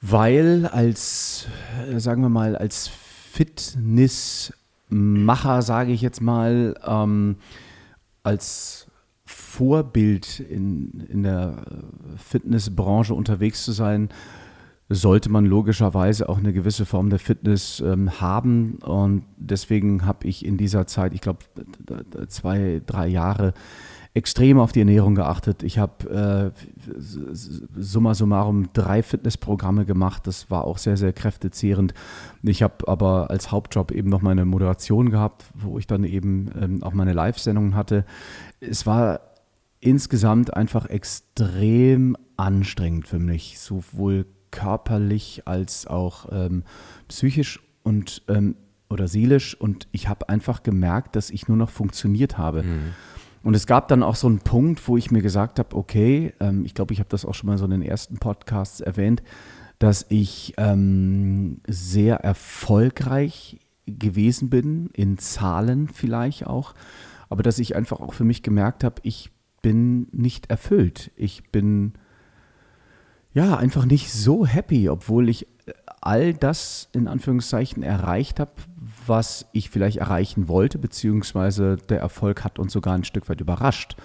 weil 0.00 0.66
als, 0.66 1.46
äh, 1.90 2.00
sagen 2.00 2.22
wir 2.22 2.28
mal, 2.28 2.56
als 2.56 2.90
Fitnessmacher, 3.32 5.62
sage 5.62 5.92
ich 5.92 6.02
jetzt 6.02 6.20
mal, 6.20 6.74
ähm, 6.86 7.36
als 8.22 8.86
Vorbild 9.24 10.40
in, 10.40 11.00
in 11.08 11.22
der 11.22 11.64
Fitnessbranche 12.16 13.14
unterwegs 13.14 13.64
zu 13.64 13.72
sein, 13.72 14.10
sollte 14.90 15.30
man 15.30 15.46
logischerweise 15.46 16.28
auch 16.28 16.38
eine 16.38 16.52
gewisse 16.52 16.84
Form 16.84 17.08
der 17.08 17.18
Fitness 17.18 17.80
ähm, 17.80 18.20
haben. 18.20 18.76
Und 18.76 19.24
deswegen 19.36 20.04
habe 20.04 20.26
ich 20.26 20.44
in 20.44 20.56
dieser 20.56 20.86
Zeit, 20.86 21.14
ich 21.14 21.22
glaube, 21.22 21.38
zwei, 22.28 22.82
drei 22.84 23.08
Jahre, 23.08 23.54
extrem 24.16 24.60
auf 24.60 24.70
die 24.70 24.78
Ernährung 24.78 25.16
geachtet. 25.16 25.64
Ich 25.64 25.78
habe 25.78 26.52
äh, 26.54 27.00
summa 27.74 28.14
summarum 28.14 28.68
drei 28.72 29.02
Fitnessprogramme 29.02 29.84
gemacht. 29.84 30.28
Das 30.28 30.50
war 30.50 30.64
auch 30.64 30.78
sehr, 30.78 30.96
sehr 30.96 31.12
kräftezehrend. 31.12 31.94
Ich 32.42 32.62
habe 32.62 32.86
aber 32.86 33.30
als 33.30 33.50
Hauptjob 33.50 33.90
eben 33.90 34.08
noch 34.08 34.22
meine 34.22 34.44
Moderation 34.44 35.10
gehabt, 35.10 35.44
wo 35.54 35.78
ich 35.78 35.88
dann 35.88 36.04
eben 36.04 36.48
ähm, 36.60 36.82
auch 36.84 36.92
meine 36.92 37.12
Live-Sendungen 37.12 37.74
hatte. 37.74 38.04
Es 38.68 38.86
war 38.86 39.20
insgesamt 39.80 40.54
einfach 40.54 40.86
extrem 40.86 42.16
anstrengend 42.36 43.06
für 43.06 43.18
mich, 43.18 43.58
sowohl 43.58 44.26
körperlich 44.50 45.42
als 45.46 45.86
auch 45.86 46.26
ähm, 46.30 46.64
psychisch 47.08 47.60
und 47.82 48.22
ähm, 48.28 48.56
oder 48.88 49.08
seelisch. 49.08 49.54
Und 49.60 49.88
ich 49.92 50.08
habe 50.08 50.28
einfach 50.28 50.62
gemerkt, 50.62 51.16
dass 51.16 51.30
ich 51.30 51.48
nur 51.48 51.56
noch 51.56 51.70
funktioniert 51.70 52.38
habe. 52.38 52.62
Mhm. 52.62 52.92
Und 53.42 53.54
es 53.54 53.66
gab 53.66 53.88
dann 53.88 54.02
auch 54.02 54.16
so 54.16 54.26
einen 54.26 54.38
Punkt, 54.38 54.86
wo 54.88 54.96
ich 54.96 55.10
mir 55.10 55.20
gesagt 55.20 55.58
habe, 55.58 55.76
okay, 55.76 56.32
ähm, 56.40 56.64
ich 56.64 56.74
glaube, 56.74 56.94
ich 56.94 57.00
habe 57.00 57.10
das 57.10 57.26
auch 57.26 57.34
schon 57.34 57.48
mal 57.48 57.58
so 57.58 57.66
in 57.66 57.72
den 57.72 57.82
ersten 57.82 58.16
Podcasts 58.16 58.80
erwähnt, 58.80 59.22
dass 59.78 60.06
ich 60.08 60.54
ähm, 60.56 61.60
sehr 61.66 62.16
erfolgreich 62.16 63.58
gewesen 63.86 64.48
bin, 64.48 64.88
in 64.94 65.18
Zahlen 65.18 65.88
vielleicht 65.88 66.46
auch, 66.46 66.74
aber 67.34 67.42
dass 67.42 67.58
ich 67.58 67.74
einfach 67.74 67.98
auch 67.98 68.14
für 68.14 68.22
mich 68.22 68.44
gemerkt 68.44 68.84
habe, 68.84 69.02
ich 69.02 69.32
bin 69.60 70.06
nicht 70.12 70.50
erfüllt. 70.50 71.10
Ich 71.16 71.50
bin 71.50 71.94
ja 73.32 73.56
einfach 73.56 73.86
nicht 73.86 74.12
so 74.12 74.46
happy, 74.46 74.88
obwohl 74.88 75.28
ich 75.28 75.48
all 76.00 76.32
das 76.32 76.88
in 76.92 77.08
Anführungszeichen 77.08 77.82
erreicht 77.82 78.38
habe, 78.38 78.52
was 79.08 79.46
ich 79.52 79.68
vielleicht 79.68 79.96
erreichen 79.96 80.46
wollte, 80.46 80.78
beziehungsweise 80.78 81.76
der 81.76 81.98
Erfolg 81.98 82.44
hat 82.44 82.60
uns 82.60 82.72
sogar 82.72 82.94
ein 82.94 83.02
Stück 83.02 83.28
weit 83.28 83.40
überrascht. 83.40 83.96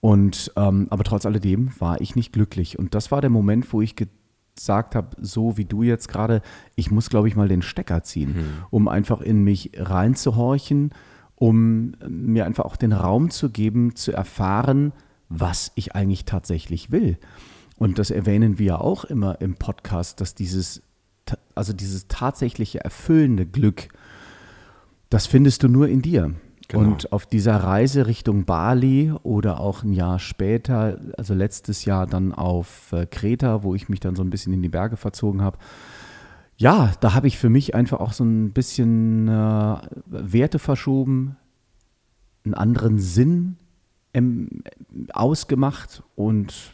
Und 0.00 0.52
ähm, 0.56 0.88
aber 0.90 1.04
trotz 1.04 1.24
alledem 1.24 1.70
war 1.78 2.02
ich 2.02 2.14
nicht 2.14 2.34
glücklich. 2.34 2.78
Und 2.78 2.94
das 2.94 3.10
war 3.10 3.22
der 3.22 3.30
Moment, 3.30 3.72
wo 3.72 3.80
ich 3.80 3.96
gesagt 3.96 4.94
habe, 4.94 5.16
so 5.18 5.56
wie 5.56 5.64
du 5.64 5.82
jetzt 5.82 6.08
gerade, 6.08 6.42
ich 6.74 6.90
muss, 6.90 7.08
glaube 7.08 7.28
ich, 7.28 7.36
mal 7.36 7.48
den 7.48 7.62
Stecker 7.62 8.02
ziehen, 8.02 8.36
mhm. 8.36 8.64
um 8.68 8.86
einfach 8.86 9.22
in 9.22 9.44
mich 9.44 9.70
reinzuhorchen, 9.78 10.90
um 11.36 11.92
mir 12.08 12.46
einfach 12.46 12.64
auch 12.64 12.76
den 12.76 12.92
Raum 12.92 13.30
zu 13.30 13.50
geben, 13.50 13.94
zu 13.94 14.12
erfahren, 14.12 14.92
was 15.28 15.72
ich 15.74 15.94
eigentlich 15.94 16.24
tatsächlich 16.24 16.90
will. 16.90 17.18
Und 17.78 17.98
das 17.98 18.10
erwähnen 18.10 18.58
wir 18.58 18.66
ja 18.66 18.80
auch 18.80 19.04
immer 19.04 19.40
im 19.40 19.54
Podcast, 19.54 20.20
dass 20.20 20.34
dieses, 20.34 20.82
also 21.54 21.72
dieses 21.72 22.08
tatsächliche 22.08 22.82
erfüllende 22.82 23.46
Glück, 23.46 23.88
das 25.10 25.26
findest 25.26 25.62
du 25.62 25.68
nur 25.68 25.88
in 25.88 26.02
dir. 26.02 26.34
Genau. 26.68 26.82
Und 26.82 27.12
auf 27.12 27.26
dieser 27.26 27.56
Reise 27.56 28.06
Richtung 28.06 28.44
Bali 28.44 29.12
oder 29.22 29.60
auch 29.60 29.84
ein 29.84 29.92
Jahr 29.92 30.18
später, 30.18 30.98
also 31.16 31.32
letztes 31.32 31.84
Jahr 31.84 32.06
dann 32.06 32.32
auf 32.32 32.92
äh, 32.92 33.06
Kreta, 33.06 33.62
wo 33.62 33.74
ich 33.74 33.88
mich 33.88 34.00
dann 34.00 34.16
so 34.16 34.22
ein 34.24 34.30
bisschen 34.30 34.52
in 34.52 34.62
die 34.62 34.68
Berge 34.68 34.96
verzogen 34.96 35.42
habe, 35.42 35.58
ja, 36.56 36.92
da 37.00 37.14
habe 37.14 37.26
ich 37.26 37.38
für 37.38 37.50
mich 37.50 37.74
einfach 37.74 38.00
auch 38.00 38.12
so 38.12 38.24
ein 38.24 38.52
bisschen 38.52 39.28
äh, 39.28 39.78
Werte 40.06 40.58
verschoben, 40.58 41.36
einen 42.44 42.54
anderen 42.54 42.98
Sinn 42.98 43.56
ähm, 44.14 44.62
ausgemacht 45.12 46.02
und 46.14 46.72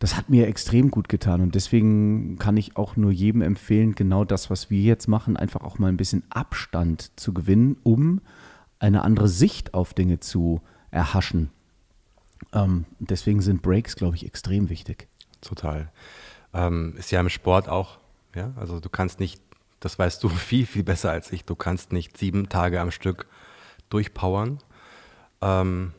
das 0.00 0.16
hat 0.16 0.30
mir 0.30 0.46
extrem 0.46 0.90
gut 0.90 1.08
getan 1.08 1.40
und 1.40 1.54
deswegen 1.54 2.38
kann 2.38 2.56
ich 2.56 2.76
auch 2.76 2.96
nur 2.96 3.10
jedem 3.10 3.42
empfehlen, 3.42 3.94
genau 3.94 4.24
das, 4.24 4.50
was 4.50 4.70
wir 4.70 4.80
jetzt 4.80 5.08
machen, 5.08 5.36
einfach 5.36 5.62
auch 5.62 5.78
mal 5.78 5.88
ein 5.88 5.96
bisschen 5.96 6.22
Abstand 6.30 7.18
zu 7.18 7.32
gewinnen, 7.32 7.76
um 7.82 8.20
eine 8.78 9.02
andere 9.02 9.28
Sicht 9.28 9.74
auf 9.74 9.94
Dinge 9.94 10.20
zu 10.20 10.60
erhaschen. 10.90 11.50
Ähm, 12.52 12.84
deswegen 12.98 13.40
sind 13.40 13.62
Breaks, 13.62 13.96
glaube 13.96 14.16
ich, 14.16 14.24
extrem 14.24 14.70
wichtig. 14.70 15.08
Total. 15.40 15.90
Ähm, 16.54 16.94
ist 16.96 17.10
ja 17.10 17.20
im 17.20 17.28
Sport 17.28 17.68
auch, 17.68 17.98
ja, 18.34 18.52
also 18.56 18.80
du 18.80 18.88
kannst 18.88 19.20
nicht, 19.20 19.40
das 19.80 19.98
weißt 19.98 20.22
du 20.22 20.28
viel, 20.28 20.66
viel 20.66 20.84
besser 20.84 21.10
als 21.10 21.32
ich, 21.32 21.44
du 21.44 21.54
kannst 21.54 21.92
nicht 21.92 22.16
sieben 22.16 22.48
Tage 22.48 22.80
am 22.80 22.90
Stück 22.90 23.26
durchpowern. 23.90 24.58
Ähm, 25.40 25.92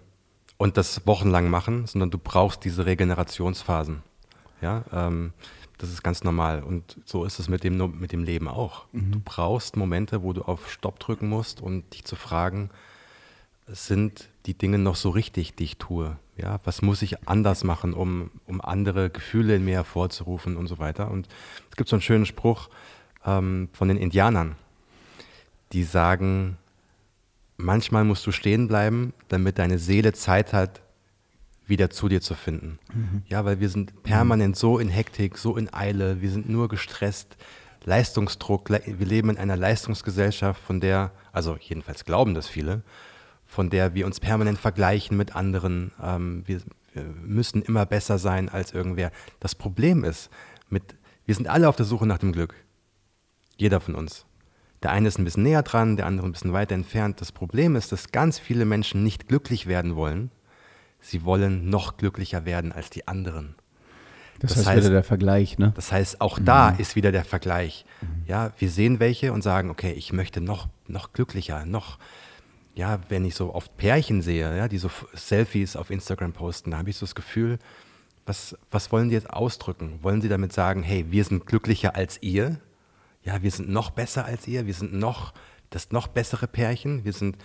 und 0.58 0.76
das 0.76 1.08
wochenlang 1.08 1.50
machen, 1.50 1.88
sondern 1.88 2.12
du 2.12 2.18
brauchst 2.18 2.66
diese 2.66 2.86
Regenerationsphasen. 2.86 4.04
Ja, 4.62 4.84
ähm, 4.92 5.32
das 5.78 5.90
ist 5.90 6.04
ganz 6.04 6.26
normal. 6.26 6.62
Und 6.64 6.98
so 7.06 7.24
ist 7.24 7.40
es 7.40 7.48
mit 7.48 7.64
dem, 7.64 7.78
mit 7.98 8.12
dem 8.12 8.26
Leben 8.26 8.50
auch. 8.50 8.86
Mhm. 8.92 9.12
Du 9.14 9.20
brauchst 9.24 9.78
Momente, 9.78 10.22
wo 10.22 10.34
du 10.34 10.42
auf 10.42 10.70
Stopp 10.70 11.00
drücken 11.00 11.30
musst 11.30 11.62
und 11.62 11.94
dich 11.94 12.04
zu 12.04 12.18
fragen, 12.18 12.70
sind 13.72 14.30
die 14.46 14.58
Dinge 14.58 14.78
noch 14.78 14.96
so 14.96 15.10
richtig, 15.10 15.56
die 15.56 15.64
ich 15.64 15.78
tue? 15.78 16.18
Ja, 16.38 16.60
was 16.64 16.82
muss 16.82 17.02
ich 17.02 17.28
anders 17.28 17.64
machen, 17.64 17.94
um, 17.94 18.32
um 18.46 18.62
andere 18.62 19.10
Gefühle 19.10 19.56
in 19.56 19.66
mir 19.66 19.76
hervorzurufen 19.76 20.58
und 20.58 20.68
so 20.68 20.80
weiter? 20.80 21.12
Und 21.12 21.28
es 21.70 21.76
gibt 21.76 21.90
so 21.90 21.96
einen 21.96 22.02
schönen 22.02 22.26
Spruch 22.26 22.70
ähm, 23.26 23.70
von 23.74 23.88
den 23.88 23.98
Indianern, 23.98 24.56
die 25.74 25.84
sagen, 25.84 26.58
manchmal 27.58 28.06
musst 28.06 28.26
du 28.26 28.32
stehen 28.32 28.68
bleiben, 28.68 29.14
damit 29.28 29.60
deine 29.60 29.80
Seele 29.80 30.14
Zeit 30.14 30.54
hat, 30.54 30.82
wieder 31.66 31.90
zu 31.90 32.10
dir 32.10 32.22
zu 32.22 32.34
finden. 32.34 32.80
Mhm. 32.94 33.24
Ja, 33.28 33.46
weil 33.46 33.60
wir 33.60 33.70
sind 33.70 34.02
permanent 34.02 34.56
so 34.56 34.80
in 34.80 34.90
Hektik, 34.90 35.38
so 35.38 35.56
in 35.56 35.72
Eile, 35.72 36.22
wir 36.22 36.32
sind 36.32 36.50
nur 36.50 36.68
gestresst, 36.68 37.38
Leistungsdruck, 37.86 38.70
wir 38.70 39.06
leben 39.06 39.30
in 39.30 39.38
einer 39.38 39.56
Leistungsgesellschaft, 39.56 40.62
von 40.62 40.80
der, 40.80 41.12
also 41.32 41.58
jedenfalls 41.60 42.06
glauben 42.06 42.34
das 42.34 42.48
viele, 42.48 42.82
von 43.50 43.72
der 43.72 43.96
wir 43.96 44.06
uns 44.06 44.20
permanent 44.20 44.60
vergleichen 44.60 45.18
mit 45.18 45.36
anderen. 45.36 45.92
Ähm, 46.02 46.44
wir, 46.46 46.62
wir, 46.94 47.04
müssen 47.04 47.64
immer 47.64 47.86
besser 47.86 48.20
sein 48.20 48.48
als 48.48 48.72
irgendwer. 48.74 49.12
Das 49.40 49.56
Problem 49.56 50.04
ist, 50.04 50.30
mit, 50.70 50.96
wir 51.26 51.34
sind 51.34 51.48
alle 51.48 51.68
auf 51.68 51.76
der 51.76 51.86
Suche 51.86 52.06
nach 52.06 52.20
dem 52.20 52.32
Glück. 52.32 52.54
Jeder 53.58 53.82
von 53.82 53.96
uns. 53.96 54.26
Der 54.84 54.92
eine 54.92 55.08
ist 55.08 55.18
ein 55.18 55.26
bisschen 55.26 55.44
näher 55.44 55.64
dran, 55.64 55.98
der 55.98 56.06
andere 56.06 56.28
ein 56.28 56.32
bisschen 56.32 56.54
weiter 56.54 56.76
entfernt. 56.76 57.20
Das 57.22 57.32
Problem 57.32 57.76
ist, 57.76 57.92
dass 57.92 58.12
ganz 58.12 58.38
viele 58.38 58.66
Menschen 58.66 59.04
nicht 59.04 59.28
glücklich 59.28 59.66
werden 59.66 59.96
wollen. 59.96 60.30
Sie 61.02 61.26
wollen 61.26 61.70
noch 61.70 61.98
glücklicher 61.98 62.46
werden 62.46 62.72
als 62.72 62.92
die 62.92 63.08
anderen. 63.08 63.56
Das, 64.40 64.52
das 64.52 64.60
heißt, 64.60 64.68
heißt, 64.68 64.78
wieder 64.86 64.94
der 64.94 65.04
Vergleich, 65.04 65.58
ne? 65.58 65.74
Das 65.76 65.92
heißt, 65.92 66.22
auch 66.22 66.40
mhm. 66.40 66.46
da 66.46 66.70
ist 66.70 66.96
wieder 66.96 67.12
der 67.12 67.26
Vergleich. 67.26 67.86
Mhm. 68.02 68.24
Ja, 68.28 68.52
wir 68.60 68.70
sehen 68.70 69.00
welche 69.00 69.34
und 69.34 69.42
sagen, 69.42 69.70
okay, 69.70 69.92
ich 69.92 70.14
möchte 70.14 70.40
noch, 70.40 70.68
noch 70.88 71.14
glücklicher, 71.14 71.66
noch, 71.66 71.98
ja, 72.76 73.00
wenn 73.10 73.26
ich 73.26 73.36
so 73.36 73.54
oft 73.54 73.76
Pärchen 73.78 74.22
sehe, 74.22 74.56
ja, 74.56 74.68
die 74.68 74.78
so 74.78 74.90
Selfies 75.14 75.76
auf 75.76 75.90
Instagram 75.90 76.34
posten, 76.34 76.72
da 76.72 76.78
habe 76.78 76.90
ich 76.90 76.98
so 76.98 77.06
das 77.06 77.16
Gefühl, 77.16 77.60
was, 78.26 78.56
was 78.72 78.92
wollen 78.92 79.10
die 79.10 79.16
jetzt 79.16 79.30
ausdrücken? 79.30 80.00
Wollen 80.02 80.22
sie 80.22 80.30
damit 80.30 80.54
sagen, 80.54 80.84
hey, 80.84 81.06
wir 81.10 81.24
sind 81.24 81.46
glücklicher 81.46 81.96
als 81.96 82.22
ihr? 82.22 82.60
ja, 83.24 83.42
wir 83.42 83.52
sind 83.52 83.70
noch 83.70 83.92
besser 83.92 84.26
als 84.26 84.48
ihr, 84.48 84.66
wir 84.66 84.74
sind 84.74 84.94
noch 84.94 85.34
das 85.70 85.92
noch 85.92 86.08
bessere 86.08 86.48
Pärchen, 86.48 87.06
wir 87.06 87.14
sind, 87.14 87.38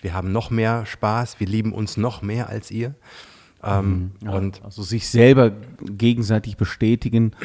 wir 0.00 0.12
haben 0.12 0.32
noch 0.32 0.50
mehr 0.50 0.86
Spaß, 0.86 1.38
wir 1.38 1.46
lieben 1.46 1.72
uns 1.72 1.96
noch 1.96 2.20
mehr 2.20 2.48
als 2.48 2.70
ihr. 2.70 2.94
Ähm, 3.62 4.12
mhm. 4.20 4.26
ja, 4.26 4.32
und 4.32 4.64
also 4.64 4.82
sich 4.82 5.08
selber 5.08 5.52
gegenseitig 5.80 6.56
bestätigen 6.56 7.36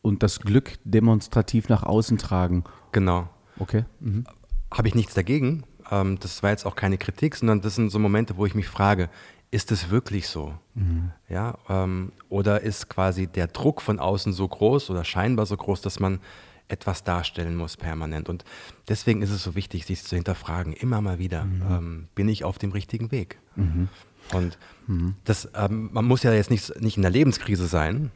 und 0.00 0.22
das 0.22 0.40
Glück 0.40 0.78
demonstrativ 0.84 1.68
nach 1.68 1.82
außen 1.82 2.16
tragen. 2.16 2.64
Genau. 2.92 3.28
Okay. 3.58 3.84
Mhm. 4.00 4.24
Habe 4.72 4.88
ich 4.88 4.94
nichts 4.94 5.12
dagegen. 5.12 5.64
Ähm, 5.90 6.18
das 6.20 6.42
war 6.42 6.50
jetzt 6.50 6.66
auch 6.66 6.76
keine 6.76 6.98
Kritik, 6.98 7.36
sondern 7.36 7.60
das 7.60 7.74
sind 7.74 7.90
so 7.90 7.98
Momente, 7.98 8.36
wo 8.36 8.46
ich 8.46 8.54
mich 8.54 8.68
frage, 8.68 9.08
ist 9.50 9.72
es 9.72 9.90
wirklich 9.90 10.28
so? 10.28 10.54
Mhm. 10.74 11.12
Ja, 11.28 11.58
ähm, 11.68 12.12
oder 12.28 12.60
ist 12.60 12.88
quasi 12.88 13.26
der 13.26 13.46
Druck 13.46 13.80
von 13.80 13.98
außen 13.98 14.32
so 14.32 14.46
groß 14.46 14.90
oder 14.90 15.04
scheinbar 15.04 15.46
so 15.46 15.56
groß, 15.56 15.80
dass 15.80 16.00
man 16.00 16.20
etwas 16.68 17.04
darstellen 17.04 17.56
muss 17.56 17.76
permanent? 17.76 18.28
Und 18.28 18.44
deswegen 18.88 19.22
ist 19.22 19.30
es 19.30 19.42
so 19.42 19.54
wichtig, 19.54 19.86
sich 19.86 20.02
zu 20.02 20.16
hinterfragen, 20.16 20.72
immer 20.72 21.00
mal 21.00 21.18
wieder, 21.18 21.44
mhm. 21.44 21.62
ähm, 21.70 22.08
bin 22.14 22.28
ich 22.28 22.44
auf 22.44 22.58
dem 22.58 22.72
richtigen 22.72 23.12
Weg? 23.12 23.38
Mhm. 23.54 23.88
Und 24.32 24.58
mhm. 24.88 25.14
das, 25.24 25.48
ähm, 25.54 25.90
man 25.92 26.04
muss 26.04 26.24
ja 26.24 26.32
jetzt 26.32 26.50
nicht, 26.50 26.80
nicht 26.80 26.96
in 26.96 27.02
der 27.02 27.12
Lebenskrise 27.12 27.66
sein, 27.66 28.10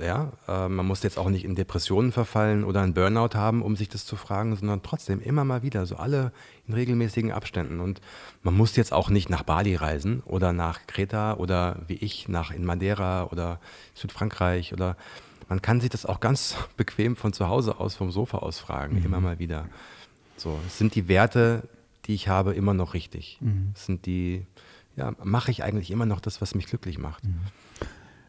ja, 0.00 0.32
äh, 0.48 0.68
man 0.68 0.86
muss 0.86 1.02
jetzt 1.02 1.18
auch 1.18 1.28
nicht 1.28 1.44
in 1.44 1.54
Depressionen 1.54 2.12
verfallen 2.12 2.64
oder 2.64 2.82
einen 2.82 2.94
Burnout 2.94 3.34
haben, 3.34 3.62
um 3.62 3.76
sich 3.76 3.88
das 3.88 4.04
zu 4.04 4.16
fragen, 4.16 4.56
sondern 4.56 4.82
trotzdem 4.82 5.20
immer 5.20 5.44
mal 5.44 5.62
wieder, 5.62 5.86
so 5.86 5.96
alle 5.96 6.32
in 6.66 6.74
regelmäßigen 6.74 7.32
Abständen. 7.32 7.80
Und 7.80 8.00
man 8.42 8.54
muss 8.54 8.76
jetzt 8.76 8.92
auch 8.92 9.10
nicht 9.10 9.30
nach 9.30 9.42
Bali 9.42 9.74
reisen 9.74 10.22
oder 10.26 10.52
nach 10.52 10.86
Kreta 10.86 11.34
oder 11.34 11.80
wie 11.86 11.94
ich 11.94 12.28
nach 12.28 12.50
in 12.50 12.64
Madeira 12.64 13.24
oder 13.24 13.60
Südfrankreich 13.94 14.72
oder 14.72 14.96
man 15.48 15.62
kann 15.62 15.80
sich 15.80 15.90
das 15.90 16.06
auch 16.06 16.20
ganz 16.20 16.56
bequem 16.76 17.16
von 17.16 17.32
zu 17.32 17.48
Hause 17.48 17.78
aus, 17.78 17.94
vom 17.94 18.10
Sofa 18.10 18.38
aus 18.38 18.58
fragen, 18.58 18.98
mhm. 18.98 19.04
immer 19.04 19.20
mal 19.20 19.38
wieder. 19.38 19.68
So, 20.36 20.58
sind 20.68 20.94
die 20.94 21.08
Werte, 21.08 21.68
die 22.06 22.14
ich 22.14 22.28
habe, 22.28 22.54
immer 22.54 22.74
noch 22.74 22.94
richtig? 22.94 23.38
Mhm. 23.40 23.72
Sind 23.74 24.06
die, 24.06 24.46
ja, 24.96 25.12
mache 25.22 25.50
ich 25.50 25.62
eigentlich 25.62 25.90
immer 25.90 26.06
noch 26.06 26.20
das, 26.20 26.40
was 26.40 26.54
mich 26.54 26.66
glücklich 26.66 26.98
macht? 26.98 27.24
Mhm. 27.24 27.40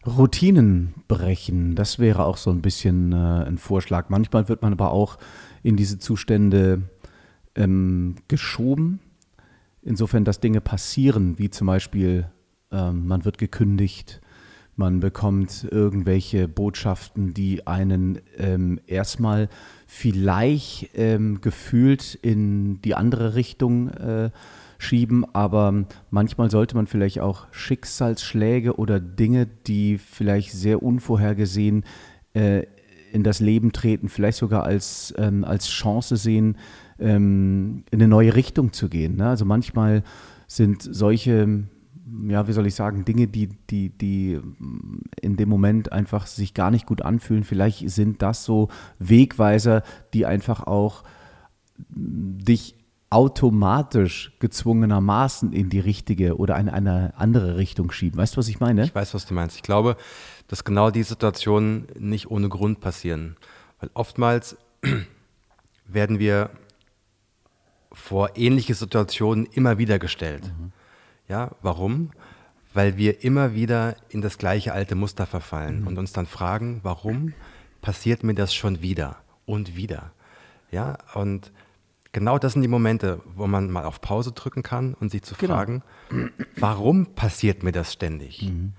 Routinen 0.08 0.94
brechen, 1.08 1.76
das 1.76 2.00
wäre 2.00 2.26
auch 2.26 2.38
so 2.38 2.50
ein 2.50 2.62
bisschen 2.62 3.12
äh, 3.12 3.16
ein 3.16 3.58
Vorschlag. 3.58 4.10
Manchmal 4.10 4.48
wird 4.48 4.62
man 4.62 4.72
aber 4.72 4.92
auch 4.92 5.18
in 5.64 5.76
diese 5.76 6.00
Zustände 6.00 6.84
ähm, 7.56 8.16
geschoben, 8.28 9.00
insofern, 9.82 10.24
dass 10.24 10.40
Dinge 10.40 10.62
passieren, 10.62 11.38
wie 11.38 11.50
zum 11.50 11.68
Beispiel 11.68 12.30
ähm, 12.72 13.08
man 13.08 13.26
wird 13.26 13.38
gekündigt, 13.38 14.22
man 14.78 15.00
bekommt 15.00 15.68
irgendwelche 15.72 16.48
Botschaften, 16.48 17.34
die 17.34 17.66
einen 17.66 18.22
ähm, 18.38 18.80
erstmal 18.86 19.50
vielleicht 19.88 20.92
ähm, 20.94 21.42
gefühlt 21.42 22.16
in 22.16 22.80
die 22.82 22.94
andere 22.94 23.34
Richtung 23.34 23.90
äh, 23.90 24.30
schieben, 24.78 25.26
aber 25.34 25.86
manchmal 26.10 26.52
sollte 26.52 26.76
man 26.76 26.88
vielleicht 26.88 27.20
auch 27.20 27.48
Schicksalsschläge 27.52 28.76
oder 28.78 29.00
Dinge, 29.00 29.46
die 29.46 29.98
vielleicht 29.98 30.52
sehr 30.52 30.84
unvorhergesehen 30.84 31.84
äh, 32.34 32.64
in 33.12 33.24
das 33.24 33.40
Leben 33.40 33.72
treten, 33.72 34.10
vielleicht 34.10 34.38
sogar 34.38 34.64
als, 34.64 35.14
ähm, 35.18 35.44
als 35.44 35.68
Chance 35.70 36.18
sehen, 36.18 36.58
ähm, 37.00 37.84
in 37.92 38.02
eine 38.02 38.08
neue 38.08 38.36
Richtung 38.36 38.74
zu 38.74 38.90
gehen. 38.90 39.16
Ne? 39.16 39.30
Also 39.30 39.46
manchmal 39.46 40.04
sind 40.48 40.82
solche 40.84 41.68
ja, 42.30 42.48
wie 42.48 42.54
soll 42.54 42.68
ich 42.68 42.76
sagen, 42.76 43.06
Dinge, 43.06 43.28
die, 43.28 43.50
die, 43.70 43.90
die 43.90 44.40
in 45.22 45.36
dem 45.36 45.50
Moment 45.50 45.92
einfach 45.92 46.26
sich 46.26 46.54
gar 46.54 46.72
nicht 46.72 46.86
gut 46.86 47.02
anfühlen. 47.02 47.44
Vielleicht 47.44 47.90
sind 47.90 48.22
das 48.22 48.46
so 48.46 48.70
Wegweiser, 49.00 49.84
die 50.14 50.26
einfach 50.26 50.66
auch 50.66 51.04
dich 51.90 52.77
automatisch 53.10 54.34
gezwungenermaßen 54.40 55.54
in 55.54 55.70
die 55.70 55.80
richtige 55.80 56.38
oder 56.38 56.58
in 56.58 56.68
eine 56.68 57.14
andere 57.16 57.58
Richtung 57.58 57.92
schieben. 57.92 58.18
Weißt 58.20 58.36
du, 58.36 58.38
was 58.38 58.50
ich 58.50 58.60
meine? 58.60 58.84
Ich 58.84 58.96
weiß, 58.96 59.14
was 59.14 59.26
du 59.26 59.34
meinst. 59.34 59.56
Ich 59.56 59.64
glaube, 59.64 59.96
dass 60.48 60.64
genau 60.64 60.92
die 60.92 61.04
Situationen 61.04 61.88
nicht 61.98 62.30
ohne 62.30 62.50
Grund 62.50 62.82
passieren. 62.82 63.38
Weil 63.80 63.90
oftmals 63.94 64.58
werden 65.88 66.20
wir 66.20 66.50
vor 67.94 68.32
ähnliche 68.36 68.76
Situationen 68.76 69.46
immer 69.46 69.78
wieder 69.78 70.00
gestellt. 70.00 70.44
Mhm. 70.44 70.72
Ja, 71.30 71.52
warum? 71.62 72.12
Weil 72.74 72.98
wir 72.98 73.24
immer 73.24 73.56
wieder 73.56 73.96
in 74.10 74.22
das 74.22 74.38
gleiche 74.38 74.74
alte 74.74 74.96
Muster 74.96 75.26
verfallen 75.26 75.82
mhm. 75.82 75.88
und 75.88 75.98
uns 75.98 76.12
dann 76.12 76.26
fragen, 76.26 76.82
warum 76.84 77.34
passiert 77.82 78.24
mir 78.24 78.34
das 78.34 78.54
schon 78.54 78.82
wieder 78.82 79.18
und 79.46 79.76
wieder? 79.78 80.12
Ja, 80.72 80.98
und 81.14 81.52
genau 82.18 82.40
das 82.40 82.54
sind 82.54 82.64
die 82.64 82.68
Momente, 82.68 83.22
wo 83.36 83.46
man 83.46 83.70
mal 83.70 83.86
auf 83.86 84.02
Pause 84.02 84.32
drücken 84.32 84.64
kann 84.64 84.96
und 84.96 85.12
sich 85.12 85.22
zu 85.22 85.36
genau. 85.36 85.54
fragen, 85.54 85.84
warum 86.56 87.14
passiert 87.14 87.62
mir 87.62 87.72
das 87.72 87.94
ständig? 87.94 88.42
Mhm. 88.42 88.74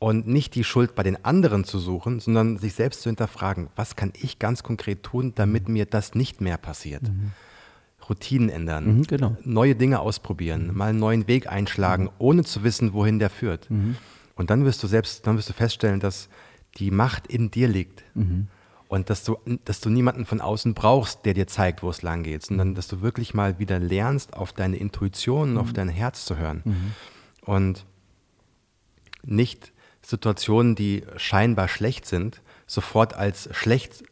Und 0.00 0.26
nicht 0.26 0.56
die 0.56 0.64
Schuld 0.64 0.96
bei 0.96 1.04
den 1.04 1.24
anderen 1.24 1.62
zu 1.62 1.78
suchen, 1.78 2.18
sondern 2.18 2.58
sich 2.58 2.74
selbst 2.74 3.02
zu 3.02 3.08
hinterfragen, 3.08 3.68
was 3.76 3.94
kann 3.94 4.12
ich 4.20 4.40
ganz 4.40 4.64
konkret 4.64 5.04
tun, 5.04 5.34
damit 5.36 5.68
mir 5.68 5.86
das 5.86 6.16
nicht 6.16 6.40
mehr 6.40 6.58
passiert? 6.58 7.04
Mhm. 7.04 7.30
Routinen 8.08 8.48
ändern, 8.48 8.96
mhm, 8.96 9.02
genau. 9.04 9.36
neue 9.44 9.76
Dinge 9.76 10.00
ausprobieren, 10.00 10.72
mal 10.74 10.88
einen 10.88 10.98
neuen 10.98 11.28
Weg 11.28 11.46
einschlagen, 11.46 12.04
mhm. 12.04 12.10
ohne 12.18 12.42
zu 12.42 12.64
wissen, 12.64 12.92
wohin 12.92 13.20
der 13.20 13.30
führt. 13.30 13.70
Mhm. 13.70 13.96
Und 14.34 14.50
dann 14.50 14.64
wirst 14.64 14.82
du 14.82 14.88
selbst, 14.88 15.28
dann 15.28 15.36
wirst 15.36 15.48
du 15.48 15.52
feststellen, 15.52 16.00
dass 16.00 16.28
die 16.78 16.90
Macht 16.90 17.28
in 17.28 17.52
dir 17.52 17.68
liegt. 17.68 18.02
Mhm. 18.90 18.94
Und 18.94 19.10
dass 19.10 19.24
du, 19.24 19.38
dass 19.64 19.80
du 19.80 19.88
niemanden 19.88 20.26
von 20.26 20.40
außen 20.40 20.74
brauchst, 20.74 21.24
der 21.24 21.34
dir 21.34 21.46
zeigt, 21.46 21.82
wo 21.82 21.90
es 21.90 22.02
lang 22.02 22.24
geht, 22.24 22.44
sondern 22.44 22.74
dass 22.74 22.88
du 22.88 23.00
wirklich 23.00 23.34
mal 23.34 23.58
wieder 23.58 23.78
lernst, 23.78 24.34
auf 24.34 24.52
deine 24.52 24.76
Intuition, 24.76 25.58
auf 25.58 25.68
mhm. 25.68 25.74
dein 25.74 25.88
Herz 25.88 26.24
zu 26.24 26.36
hören. 26.36 26.62
Mhm. 26.64 26.94
Und 27.42 27.86
nicht 29.22 29.72
Situationen, 30.02 30.74
die 30.74 31.04
scheinbar 31.16 31.68
schlecht 31.68 32.06
sind, 32.06 32.42
sofort 32.66 33.14
als 33.14 33.48
schlecht 33.52 34.04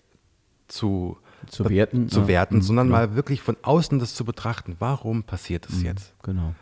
zu 0.69 1.19
zu 1.47 1.69
werten, 1.69 2.09
zu 2.09 2.27
werten 2.29 2.57
ja. 2.57 2.59
Mhm, 2.59 2.63
sondern 2.63 2.87
genau. 2.89 2.99
mal 2.99 3.15
wirklich 3.15 3.43
von 3.43 3.57
außen 3.63 3.99
das 3.99 4.15
zu 4.15 4.25
betrachten. 4.25 4.77
Warum 4.79 5.23
passiert 5.23 5.69
es 5.69 5.77
mhm, 5.77 5.87
jetzt? 5.87 6.15
Genau. 6.23 6.55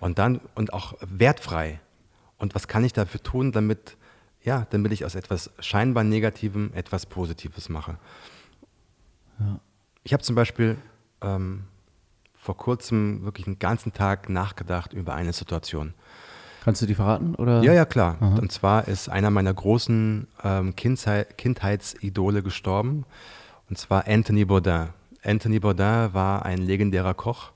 Und 0.00 0.18
dann 0.18 0.40
und 0.54 0.72
auch 0.72 0.94
wertfrei. 1.00 1.80
Und 2.38 2.54
was 2.54 2.68
kann 2.68 2.84
ich 2.84 2.92
dafür 2.92 3.22
tun, 3.22 3.52
damit 3.52 3.96
ja, 4.44 4.66
damit 4.70 4.92
ich 4.92 5.04
aus 5.04 5.14
etwas 5.14 5.50
scheinbar 5.58 6.04
Negativem 6.04 6.70
etwas 6.74 7.06
Positives 7.06 7.68
mache? 7.68 7.96
Ja. 9.40 9.58
Ich 10.04 10.12
habe 10.12 10.22
zum 10.22 10.36
Beispiel 10.36 10.76
ähm, 11.22 11.64
vor 12.34 12.56
kurzem 12.56 13.24
wirklich 13.24 13.46
einen 13.46 13.58
ganzen 13.58 13.92
Tag 13.92 14.28
nachgedacht 14.28 14.92
über 14.92 15.14
eine 15.14 15.32
Situation. 15.32 15.94
Kannst 16.62 16.80
du 16.82 16.86
die 16.86 16.94
verraten? 16.94 17.34
Oder? 17.34 17.62
Ja, 17.62 17.72
ja, 17.72 17.84
klar. 17.84 18.16
Aha. 18.20 18.38
Und 18.38 18.52
zwar 18.52 18.86
ist 18.86 19.08
einer 19.08 19.30
meiner 19.30 19.52
großen 19.52 20.28
ähm, 20.42 20.76
Kindheit, 20.76 21.36
Kindheitsidole 21.36 22.42
gestorben. 22.42 23.04
Und 23.68 23.78
zwar 23.78 24.06
Anthony 24.06 24.44
Bourdain. 24.44 24.90
Anthony 25.22 25.58
Bourdain 25.58 26.12
war 26.12 26.44
ein 26.44 26.58
legendärer 26.58 27.14
Koch, 27.14 27.52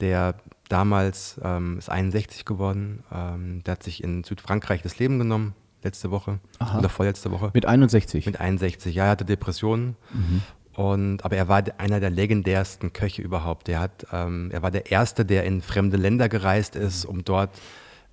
der 0.00 0.36
damals 0.68 1.38
ähm, 1.42 1.78
ist 1.78 1.90
61 1.90 2.44
geworden. 2.44 3.04
Ähm, 3.12 3.62
der 3.64 3.72
hat 3.72 3.82
sich 3.82 4.02
in 4.02 4.24
Südfrankreich 4.24 4.82
das 4.82 4.98
Leben 4.98 5.18
genommen, 5.18 5.54
letzte 5.82 6.10
Woche 6.10 6.40
Aha. 6.58 6.78
oder 6.78 6.88
vorletzte 6.88 7.30
Woche. 7.30 7.50
Mit 7.54 7.66
61? 7.66 8.26
Mit 8.26 8.40
61, 8.40 8.94
ja, 8.94 9.04
er 9.04 9.10
hatte 9.10 9.24
Depressionen. 9.24 9.96
Mhm. 10.12 10.42
Und, 10.74 11.24
aber 11.24 11.36
er 11.36 11.48
war 11.48 11.64
einer 11.78 11.98
der 11.98 12.10
legendärsten 12.10 12.92
Köche 12.92 13.20
überhaupt. 13.20 13.66
Der 13.66 13.80
hat, 13.80 14.06
ähm, 14.12 14.50
er 14.52 14.62
war 14.62 14.70
der 14.70 14.92
Erste, 14.92 15.24
der 15.24 15.44
in 15.44 15.60
fremde 15.60 15.96
Länder 15.96 16.28
gereist 16.28 16.76
ist, 16.76 17.04
um 17.04 17.24
dort 17.24 17.50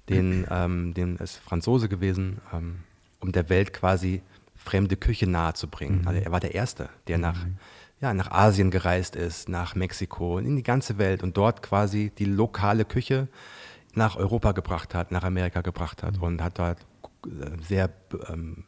den, 0.10 0.48
ähm, 0.52 0.94
den 0.96 1.18
ist 1.18 1.38
Franzose 1.38 1.90
gewesen, 1.90 2.42
ähm, 2.52 2.78
um 3.20 3.32
der 3.32 3.50
Welt 3.50 3.72
quasi 3.72 4.24
fremde 4.56 4.96
Küche 4.96 5.28
nahezubringen. 5.28 6.02
Mhm. 6.02 6.08
Also 6.08 6.22
er 6.22 6.32
war 6.32 6.40
der 6.40 6.56
Erste, 6.56 6.90
der 7.08 7.20
nach, 7.20 7.46
mhm. 7.46 7.58
ja, 8.02 8.14
nach 8.16 8.32
Asien 8.32 8.72
gereist 8.72 9.16
ist, 9.16 9.48
nach 9.48 9.76
Mexiko 9.76 10.38
und 10.38 10.46
in 10.46 10.56
die 10.56 10.64
ganze 10.64 10.98
Welt 10.98 11.22
und 11.22 11.38
dort 11.38 11.62
quasi 11.62 12.12
die 12.18 12.26
lokale 12.26 12.84
Küche 12.86 13.28
nach 13.94 14.16
Europa 14.16 14.54
gebracht 14.54 14.96
hat, 14.96 15.12
nach 15.12 15.24
Amerika 15.24 15.62
gebracht 15.62 16.02
hat 16.02 16.18
mhm. 16.18 16.24
und 16.24 16.44
hat 16.44 16.58
dort 16.58 16.80
sehr 17.68 17.90
ähm, 18.30 18.66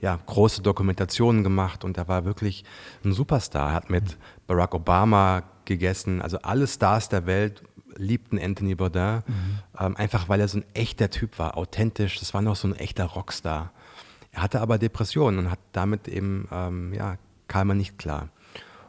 ja, 0.00 0.18
große 0.26 0.62
Dokumentationen 0.62 1.44
gemacht 1.44 1.84
und 1.84 1.98
er 1.98 2.08
war 2.08 2.24
wirklich 2.24 2.64
ein 3.04 3.12
Superstar. 3.12 3.70
Er 3.70 3.74
hat 3.74 3.90
mit. 3.90 4.18
Barack 4.46 4.74
Obama 4.74 5.44
gegessen, 5.64 6.20
also 6.20 6.38
alle 6.38 6.66
Stars 6.66 7.08
der 7.08 7.26
Welt 7.26 7.62
liebten 7.96 8.38
Anthony 8.38 8.74
Bourdain, 8.74 9.22
mhm. 9.26 9.58
ähm, 9.78 9.96
einfach 9.96 10.28
weil 10.28 10.40
er 10.40 10.48
so 10.48 10.58
ein 10.58 10.64
echter 10.74 11.10
Typ 11.10 11.38
war, 11.38 11.56
authentisch. 11.56 12.18
Das 12.18 12.34
war 12.34 12.42
noch 12.42 12.56
so 12.56 12.66
ein 12.68 12.74
echter 12.74 13.04
Rockstar. 13.04 13.72
Er 14.32 14.42
hatte 14.42 14.60
aber 14.60 14.78
Depressionen 14.78 15.38
und 15.38 15.50
hat 15.50 15.58
damit 15.72 16.08
eben, 16.08 16.48
ähm, 16.50 16.94
ja, 16.94 17.16
kam 17.48 17.70
er 17.70 17.74
nicht 17.74 17.98
klar. 17.98 18.28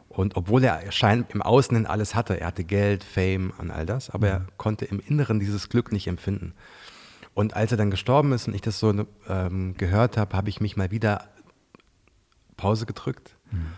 Und 0.08 0.36
obwohl 0.36 0.62
er 0.62 0.92
schein, 0.92 1.26
im 1.30 1.42
Außen 1.42 1.86
alles 1.86 2.14
hatte, 2.14 2.38
er 2.38 2.48
hatte 2.48 2.64
Geld, 2.64 3.02
Fame 3.02 3.52
und 3.58 3.70
all 3.70 3.86
das, 3.86 4.10
aber 4.10 4.26
mhm. 4.26 4.32
er 4.32 4.46
konnte 4.56 4.84
im 4.84 5.00
Inneren 5.00 5.40
dieses 5.40 5.68
Glück 5.68 5.92
nicht 5.92 6.06
empfinden. 6.06 6.54
Und 7.34 7.54
als 7.54 7.70
er 7.70 7.78
dann 7.78 7.90
gestorben 7.90 8.32
ist 8.32 8.46
und 8.46 8.54
ich 8.54 8.60
das 8.60 8.78
so 8.78 9.06
ähm, 9.28 9.74
gehört 9.76 10.16
habe, 10.16 10.36
habe 10.36 10.48
ich 10.48 10.60
mich 10.60 10.76
mal 10.76 10.90
wieder 10.90 11.28
Pause 12.56 12.84
gedrückt 12.86 13.36
mhm. 13.50 13.72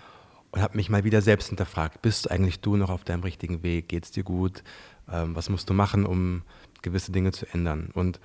und 0.50 0.60
habe 0.60 0.76
mich 0.76 0.90
mal 0.90 1.04
wieder 1.04 1.22
selbst 1.22 1.48
hinterfragt. 1.48 2.02
Bist 2.02 2.26
du 2.26 2.30
eigentlich 2.30 2.60
du 2.60 2.76
noch 2.76 2.90
auf 2.90 3.04
deinem 3.04 3.22
richtigen 3.22 3.62
Weg? 3.62 3.88
Geht 3.88 4.04
es 4.04 4.10
dir 4.10 4.24
gut? 4.24 4.64
Ähm, 5.10 5.36
was 5.36 5.48
musst 5.48 5.70
du 5.70 5.74
machen, 5.74 6.04
um 6.04 6.42
gewisse 6.82 7.12
Dinge 7.12 7.32
zu 7.32 7.46
ändern? 7.52 7.90
Und 7.94 8.20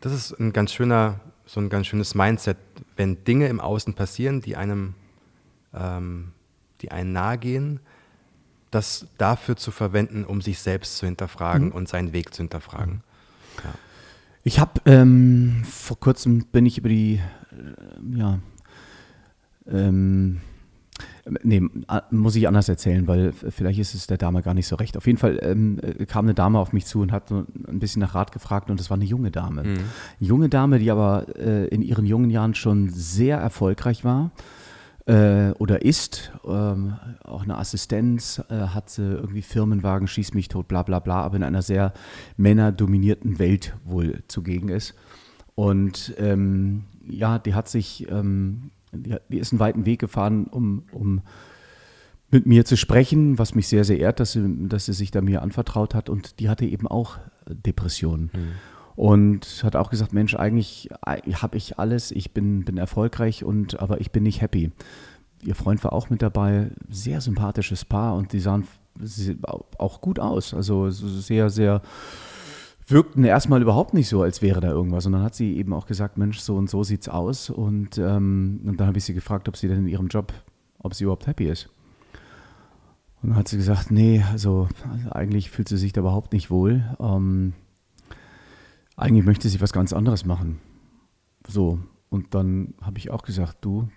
das 0.00 0.12
ist 0.12 0.38
ein 0.38 0.52
ganz 0.52 0.72
schöner 0.72 1.20
so 1.50 1.60
ein 1.60 1.68
ganz 1.68 1.88
schönes 1.88 2.14
Mindset, 2.14 2.58
wenn 2.96 3.24
Dinge 3.24 3.48
im 3.48 3.58
Außen 3.58 3.94
passieren, 3.94 4.40
die 4.40 4.54
einem, 4.54 4.94
ähm, 5.74 6.32
die 6.80 6.92
einen 6.92 7.12
nahe 7.12 7.38
gehen, 7.38 7.80
das 8.70 9.06
dafür 9.18 9.56
zu 9.56 9.72
verwenden, 9.72 10.24
um 10.24 10.40
sich 10.40 10.60
selbst 10.60 10.98
zu 10.98 11.06
hinterfragen 11.06 11.66
mhm. 11.66 11.72
und 11.72 11.88
seinen 11.88 12.12
Weg 12.12 12.32
zu 12.32 12.42
hinterfragen. 12.42 13.02
Ja. 13.64 13.74
Ich 14.42 14.58
habe 14.58 14.80
ähm, 14.86 15.62
vor 15.64 16.00
kurzem 16.00 16.46
bin 16.46 16.66
ich 16.66 16.78
über 16.78 16.88
die 16.88 17.20
äh, 17.52 18.18
ja, 18.18 18.38
ähm, 19.70 20.40
Nee, 21.42 21.62
muss 22.10 22.36
ich 22.36 22.48
anders 22.48 22.68
erzählen, 22.68 23.06
weil 23.06 23.32
vielleicht 23.32 23.78
ist 23.78 23.94
es 23.94 24.06
der 24.06 24.18
Dame 24.18 24.42
gar 24.42 24.54
nicht 24.54 24.66
so 24.66 24.76
recht. 24.76 24.96
Auf 24.96 25.06
jeden 25.06 25.18
Fall 25.18 25.38
ähm, 25.42 25.78
äh, 25.82 26.06
kam 26.06 26.24
eine 26.24 26.34
Dame 26.34 26.58
auf 26.58 26.72
mich 26.72 26.86
zu 26.86 27.00
und 27.00 27.12
hat 27.12 27.30
ein 27.30 27.78
bisschen 27.78 28.00
nach 28.00 28.14
Rat 28.14 28.32
gefragt 28.32 28.70
und 28.70 28.80
es 28.80 28.90
war 28.90 28.96
eine 28.96 29.04
junge 29.04 29.30
Dame. 29.30 29.62
Mhm. 29.62 29.68
Eine 29.68 29.80
junge 30.18 30.48
Dame, 30.48 30.78
die 30.78 30.90
aber 30.90 31.26
äh, 31.36 31.66
in 31.68 31.82
ihren 31.82 32.06
jungen 32.06 32.30
Jahren 32.30 32.54
schon 32.54 32.88
sehr 32.90 33.38
erfolgreich 33.38 34.04
war 34.04 34.30
äh, 35.06 35.50
oder 35.58 35.82
ist. 35.82 36.32
Ähm, 36.46 36.96
auch 37.24 37.42
eine 37.42 37.58
Assistenz, 37.58 38.42
äh, 38.48 38.54
hat 38.54 38.90
sie 38.90 39.02
irgendwie 39.02 39.42
Firmenwagen, 39.42 40.08
schieß 40.08 40.34
mich 40.34 40.48
tot, 40.48 40.68
bla 40.68 40.82
bla 40.82 40.98
bla, 40.98 41.22
aber 41.22 41.36
in 41.36 41.42
einer 41.42 41.62
sehr 41.62 41.92
männerdominierten 42.36 43.38
Welt 43.38 43.74
wohl 43.84 44.22
zugegen 44.28 44.68
ist. 44.68 44.94
Und 45.54 46.14
ähm, 46.18 46.84
ja, 47.08 47.38
die 47.38 47.54
hat 47.54 47.68
sich 47.68 48.06
ähm, 48.10 48.70
die, 48.92 49.16
die 49.28 49.38
ist 49.38 49.52
einen 49.52 49.60
weiten 49.60 49.86
Weg 49.86 50.00
gefahren, 50.00 50.46
um, 50.46 50.84
um 50.92 51.22
mit 52.30 52.46
mir 52.46 52.64
zu 52.64 52.76
sprechen, 52.76 53.38
was 53.38 53.54
mich 53.54 53.68
sehr, 53.68 53.84
sehr 53.84 53.98
ehrt, 53.98 54.20
dass 54.20 54.32
sie, 54.32 54.68
dass 54.68 54.86
sie 54.86 54.92
sich 54.92 55.10
da 55.10 55.20
mir 55.20 55.42
anvertraut 55.42 55.94
hat. 55.94 56.08
Und 56.08 56.38
die 56.38 56.48
hatte 56.48 56.64
eben 56.64 56.86
auch 56.86 57.18
Depressionen. 57.48 58.30
Mhm. 58.32 58.52
Und 59.00 59.62
hat 59.64 59.76
auch 59.76 59.88
gesagt, 59.88 60.12
Mensch, 60.12 60.34
eigentlich 60.34 60.90
habe 61.06 61.56
ich 61.56 61.78
alles, 61.78 62.10
ich 62.10 62.34
bin, 62.34 62.66
bin 62.66 62.76
erfolgreich, 62.76 63.42
und, 63.42 63.80
aber 63.80 63.98
ich 64.02 64.10
bin 64.10 64.24
nicht 64.24 64.42
happy. 64.42 64.72
Ihr 65.42 65.54
Freund 65.54 65.82
war 65.82 65.94
auch 65.94 66.10
mit 66.10 66.20
dabei, 66.20 66.72
sehr 66.90 67.22
sympathisches 67.22 67.86
Paar 67.86 68.14
und 68.14 68.34
die 68.34 68.40
sahen 68.40 68.66
auch 69.78 70.02
gut 70.02 70.20
aus. 70.20 70.52
Also 70.52 70.90
sehr, 70.90 71.48
sehr 71.48 71.80
wirkten 72.86 73.24
erstmal 73.24 73.62
überhaupt 73.62 73.94
nicht 73.94 74.06
so, 74.06 74.20
als 74.20 74.42
wäre 74.42 74.60
da 74.60 74.68
irgendwas. 74.68 75.06
Und 75.06 75.12
dann 75.12 75.22
hat 75.22 75.34
sie 75.34 75.56
eben 75.56 75.72
auch 75.72 75.86
gesagt, 75.86 76.18
Mensch, 76.18 76.38
so 76.38 76.56
und 76.56 76.68
so 76.68 76.84
sieht's 76.84 77.08
aus. 77.08 77.48
Und, 77.48 77.96
ähm, 77.96 78.60
und 78.66 78.78
dann 78.78 78.86
habe 78.86 78.98
ich 78.98 79.04
sie 79.04 79.14
gefragt, 79.14 79.48
ob 79.48 79.56
sie 79.56 79.68
denn 79.68 79.78
in 79.78 79.88
ihrem 79.88 80.08
Job, 80.08 80.30
ob 80.78 80.92
sie 80.92 81.04
überhaupt 81.04 81.26
happy 81.26 81.48
ist. 81.48 81.70
Und 83.22 83.30
dann 83.30 83.38
hat 83.38 83.48
sie 83.48 83.56
gesagt, 83.56 83.90
nee, 83.90 84.22
also, 84.30 84.68
also 84.92 85.10
eigentlich 85.12 85.50
fühlt 85.50 85.70
sie 85.70 85.78
sich 85.78 85.94
da 85.94 86.02
überhaupt 86.02 86.34
nicht 86.34 86.50
wohl. 86.50 86.84
Ähm, 87.00 87.54
eigentlich 89.00 89.24
möchte 89.24 89.48
sie 89.48 89.60
was 89.60 89.72
ganz 89.72 89.92
anderes 89.92 90.24
machen. 90.24 90.60
So, 91.48 91.80
und 92.10 92.34
dann 92.34 92.74
habe 92.82 92.98
ich 92.98 93.10
auch 93.10 93.22
gesagt, 93.22 93.58
du, 93.62 93.88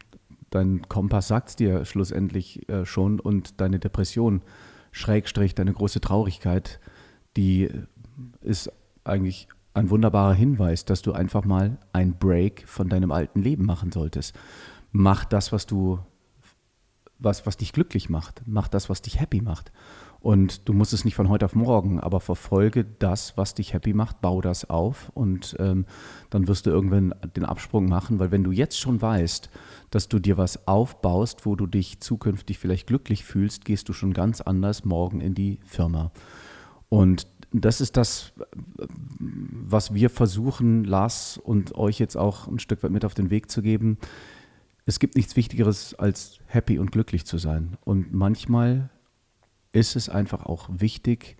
dein 0.50 0.88
Kompass 0.88 1.28
sagt 1.28 1.50
es 1.50 1.56
dir 1.56 1.84
schlussendlich 1.86 2.68
äh, 2.70 2.86
schon 2.86 3.20
und 3.20 3.60
deine 3.60 3.80
Depression, 3.80 4.42
Schrägstrich, 4.92 5.56
deine 5.56 5.74
große 5.74 6.00
Traurigkeit, 6.00 6.80
die 7.36 7.70
ist 8.42 8.72
eigentlich 9.04 9.48
ein 9.74 9.90
wunderbarer 9.90 10.36
Hinweis, 10.36 10.86
dass 10.86 11.02
du 11.02 11.14
einfach 11.14 11.44
mal 11.44 11.80
ein 11.92 12.18
Break 12.18 12.64
von 12.68 12.90
deinem 12.90 13.12
alten 13.12 13.42
Leben 13.42 13.66
machen 13.66 13.92
solltest. 13.92 14.36
Mach 14.92 15.26
das, 15.26 15.52
was 15.52 15.66
du, 15.66 16.00
was, 17.18 17.46
was 17.46 17.58
dich 17.58 17.74
glücklich 17.74 18.10
macht. 18.10 18.44
Mach 18.46 18.68
das, 18.68 18.90
was 18.90 19.02
dich 19.02 19.20
happy 19.20 19.42
macht. 19.42 19.72
Und 20.24 20.70
du 20.70 20.74
musst 20.74 20.94
es 20.94 21.04
nicht 21.04 21.16
von 21.16 21.28
heute 21.28 21.44
auf 21.44 21.54
morgen, 21.54 22.00
aber 22.00 22.22
verfolge 22.22 22.86
das, 22.86 23.36
was 23.36 23.56
dich 23.56 23.74
happy 23.74 23.94
macht, 23.94 24.22
bau 24.22 24.40
das 24.40 24.70
auf 24.70 25.12
und 25.14 25.54
ähm, 25.60 25.86
dann 26.30 26.48
wirst 26.48 26.66
du 26.66 26.70
irgendwann 26.70 27.14
den 27.36 27.44
Absprung 27.44 27.90
machen, 27.90 28.20
weil 28.20 28.32
wenn 28.32 28.46
du 28.46 28.54
jetzt 28.54 28.80
schon 28.80 29.02
weißt, 29.02 29.50
dass 29.92 30.08
du 30.08 30.20
dir 30.20 30.38
was 30.38 30.66
aufbaust, 30.66 31.46
wo 31.46 31.58
du 31.58 31.68
dich 31.68 32.00
zukünftig 32.00 32.58
vielleicht 32.58 32.88
glücklich 32.88 33.26
fühlst, 33.26 33.66
gehst 33.66 33.90
du 33.90 33.94
schon 33.94 34.14
ganz 34.14 34.40
anders 34.40 34.86
morgen 34.86 35.20
in 35.20 35.36
die 35.36 35.60
Firma. 35.66 36.14
Und 36.88 37.28
das 37.52 37.82
ist 37.82 37.98
das, 37.98 38.32
was 39.20 39.94
wir 39.94 40.10
versuchen, 40.10 40.86
Lars 40.86 41.38
und 41.38 41.76
euch 41.76 42.00
jetzt 42.00 42.16
auch 42.16 42.48
ein 42.48 42.60
Stück 42.60 42.82
weit 42.82 42.92
mit 42.92 43.04
auf 43.04 43.14
den 43.14 43.30
Weg 43.30 43.52
zu 43.52 43.62
geben. 43.62 43.98
Es 44.86 45.00
gibt 45.00 45.18
nichts 45.18 45.36
Wichtigeres, 45.36 45.96
als 45.96 46.40
happy 46.46 46.80
und 46.80 46.94
glücklich 46.94 47.26
zu 47.26 47.38
sein. 47.38 47.78
Und 47.84 48.14
manchmal 48.14 48.90
ist 49.74 49.98
es 49.98 50.08
einfach 50.08 50.46
auch 50.46 50.70
wichtig, 50.72 51.36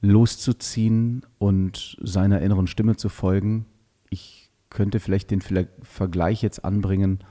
loszuziehen 0.00 1.26
und 1.38 1.98
seiner 2.00 2.40
inneren 2.40 2.66
Stimme 2.66 2.96
zu 2.96 3.10
folgen. 3.10 3.66
Ich 4.08 4.50
könnte 4.70 5.00
vielleicht 5.00 5.30
den 5.30 5.42
Vergleich 5.42 6.42
jetzt 6.42 6.64
anbringen, 6.64 7.22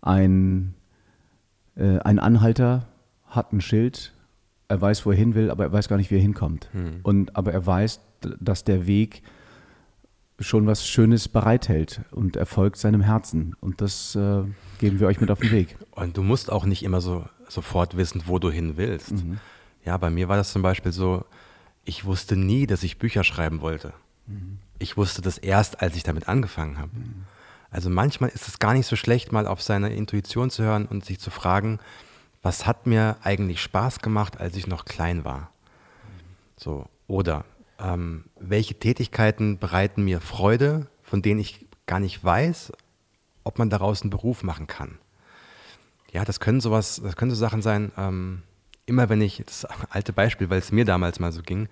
ein, 0.00 0.74
äh, 1.76 1.98
ein 1.98 2.18
Anhalter 2.18 2.88
hat 3.26 3.52
ein 3.52 3.60
Schild, 3.60 4.14
er 4.68 4.80
weiß, 4.80 5.06
wo 5.06 5.10
er 5.10 5.16
hin 5.16 5.34
will, 5.34 5.50
aber 5.50 5.64
er 5.64 5.72
weiß 5.72 5.88
gar 5.88 5.96
nicht, 5.96 6.10
wie 6.10 6.16
er 6.16 6.20
hinkommt. 6.20 6.70
Hm. 6.72 7.00
Und, 7.02 7.36
aber 7.36 7.52
er 7.52 7.64
weiß, 7.64 8.00
dass 8.40 8.64
der 8.64 8.86
Weg 8.86 9.22
schon 10.40 10.66
was 10.66 10.86
Schönes 10.86 11.28
bereithält 11.28 12.02
und 12.10 12.36
er 12.36 12.46
folgt 12.46 12.78
seinem 12.78 13.00
Herzen. 13.00 13.56
Und 13.60 13.80
das 13.80 14.14
äh, 14.14 14.44
geben 14.78 15.00
wir 15.00 15.08
euch 15.08 15.20
mit 15.20 15.30
auf 15.30 15.40
den 15.40 15.50
Weg. 15.50 15.76
Und 15.92 16.16
du 16.16 16.22
musst 16.22 16.50
auch 16.52 16.64
nicht 16.64 16.82
immer 16.84 17.00
so 17.00 17.24
sofort 17.48 17.96
wissen, 17.96 18.22
wo 18.26 18.38
du 18.38 18.50
hin 18.50 18.76
willst. 18.76 19.12
Mhm. 19.12 19.38
Ja, 19.88 19.96
bei 19.96 20.10
mir 20.10 20.28
war 20.28 20.36
das 20.36 20.52
zum 20.52 20.60
Beispiel 20.60 20.92
so, 20.92 21.24
ich 21.86 22.04
wusste 22.04 22.36
nie, 22.36 22.66
dass 22.66 22.82
ich 22.82 22.98
Bücher 22.98 23.24
schreiben 23.24 23.62
wollte. 23.62 23.94
Mhm. 24.26 24.58
Ich 24.78 24.98
wusste 24.98 25.22
das 25.22 25.38
erst, 25.38 25.80
als 25.80 25.96
ich 25.96 26.02
damit 26.02 26.28
angefangen 26.28 26.76
habe. 26.76 26.94
Mhm. 26.94 27.24
Also 27.70 27.88
manchmal 27.88 28.28
ist 28.28 28.48
es 28.48 28.58
gar 28.58 28.74
nicht 28.74 28.86
so 28.86 28.96
schlecht, 28.96 29.32
mal 29.32 29.46
auf 29.46 29.62
seine 29.62 29.94
Intuition 29.94 30.50
zu 30.50 30.62
hören 30.62 30.84
und 30.84 31.06
sich 31.06 31.18
zu 31.18 31.30
fragen, 31.30 31.78
was 32.42 32.66
hat 32.66 32.86
mir 32.86 33.16
eigentlich 33.22 33.62
Spaß 33.62 34.00
gemacht, 34.00 34.38
als 34.38 34.56
ich 34.56 34.66
noch 34.66 34.84
klein 34.84 35.24
war? 35.24 35.50
So, 36.58 36.84
oder 37.06 37.46
ähm, 37.78 38.24
welche 38.38 38.78
Tätigkeiten 38.78 39.56
bereiten 39.56 40.04
mir 40.04 40.20
Freude, 40.20 40.86
von 41.02 41.22
denen 41.22 41.40
ich 41.40 41.64
gar 41.86 41.98
nicht 41.98 42.22
weiß, 42.22 42.72
ob 43.42 43.58
man 43.58 43.70
daraus 43.70 44.02
einen 44.02 44.10
Beruf 44.10 44.42
machen 44.42 44.66
kann? 44.66 44.98
Ja, 46.12 46.26
das 46.26 46.40
können 46.40 46.60
sowas, 46.60 47.00
das 47.02 47.16
können 47.16 47.30
so 47.30 47.38
Sachen 47.38 47.62
sein, 47.62 47.90
ähm, 47.96 48.42
immer 48.88 49.08
wenn 49.08 49.20
ich, 49.20 49.42
das 49.44 49.64
alte 49.64 50.12
Beispiel, 50.12 50.50
weil 50.50 50.58
es 50.58 50.72
mir 50.72 50.84
damals 50.84 51.20
mal 51.20 51.32
so 51.32 51.42
ging, 51.42 51.68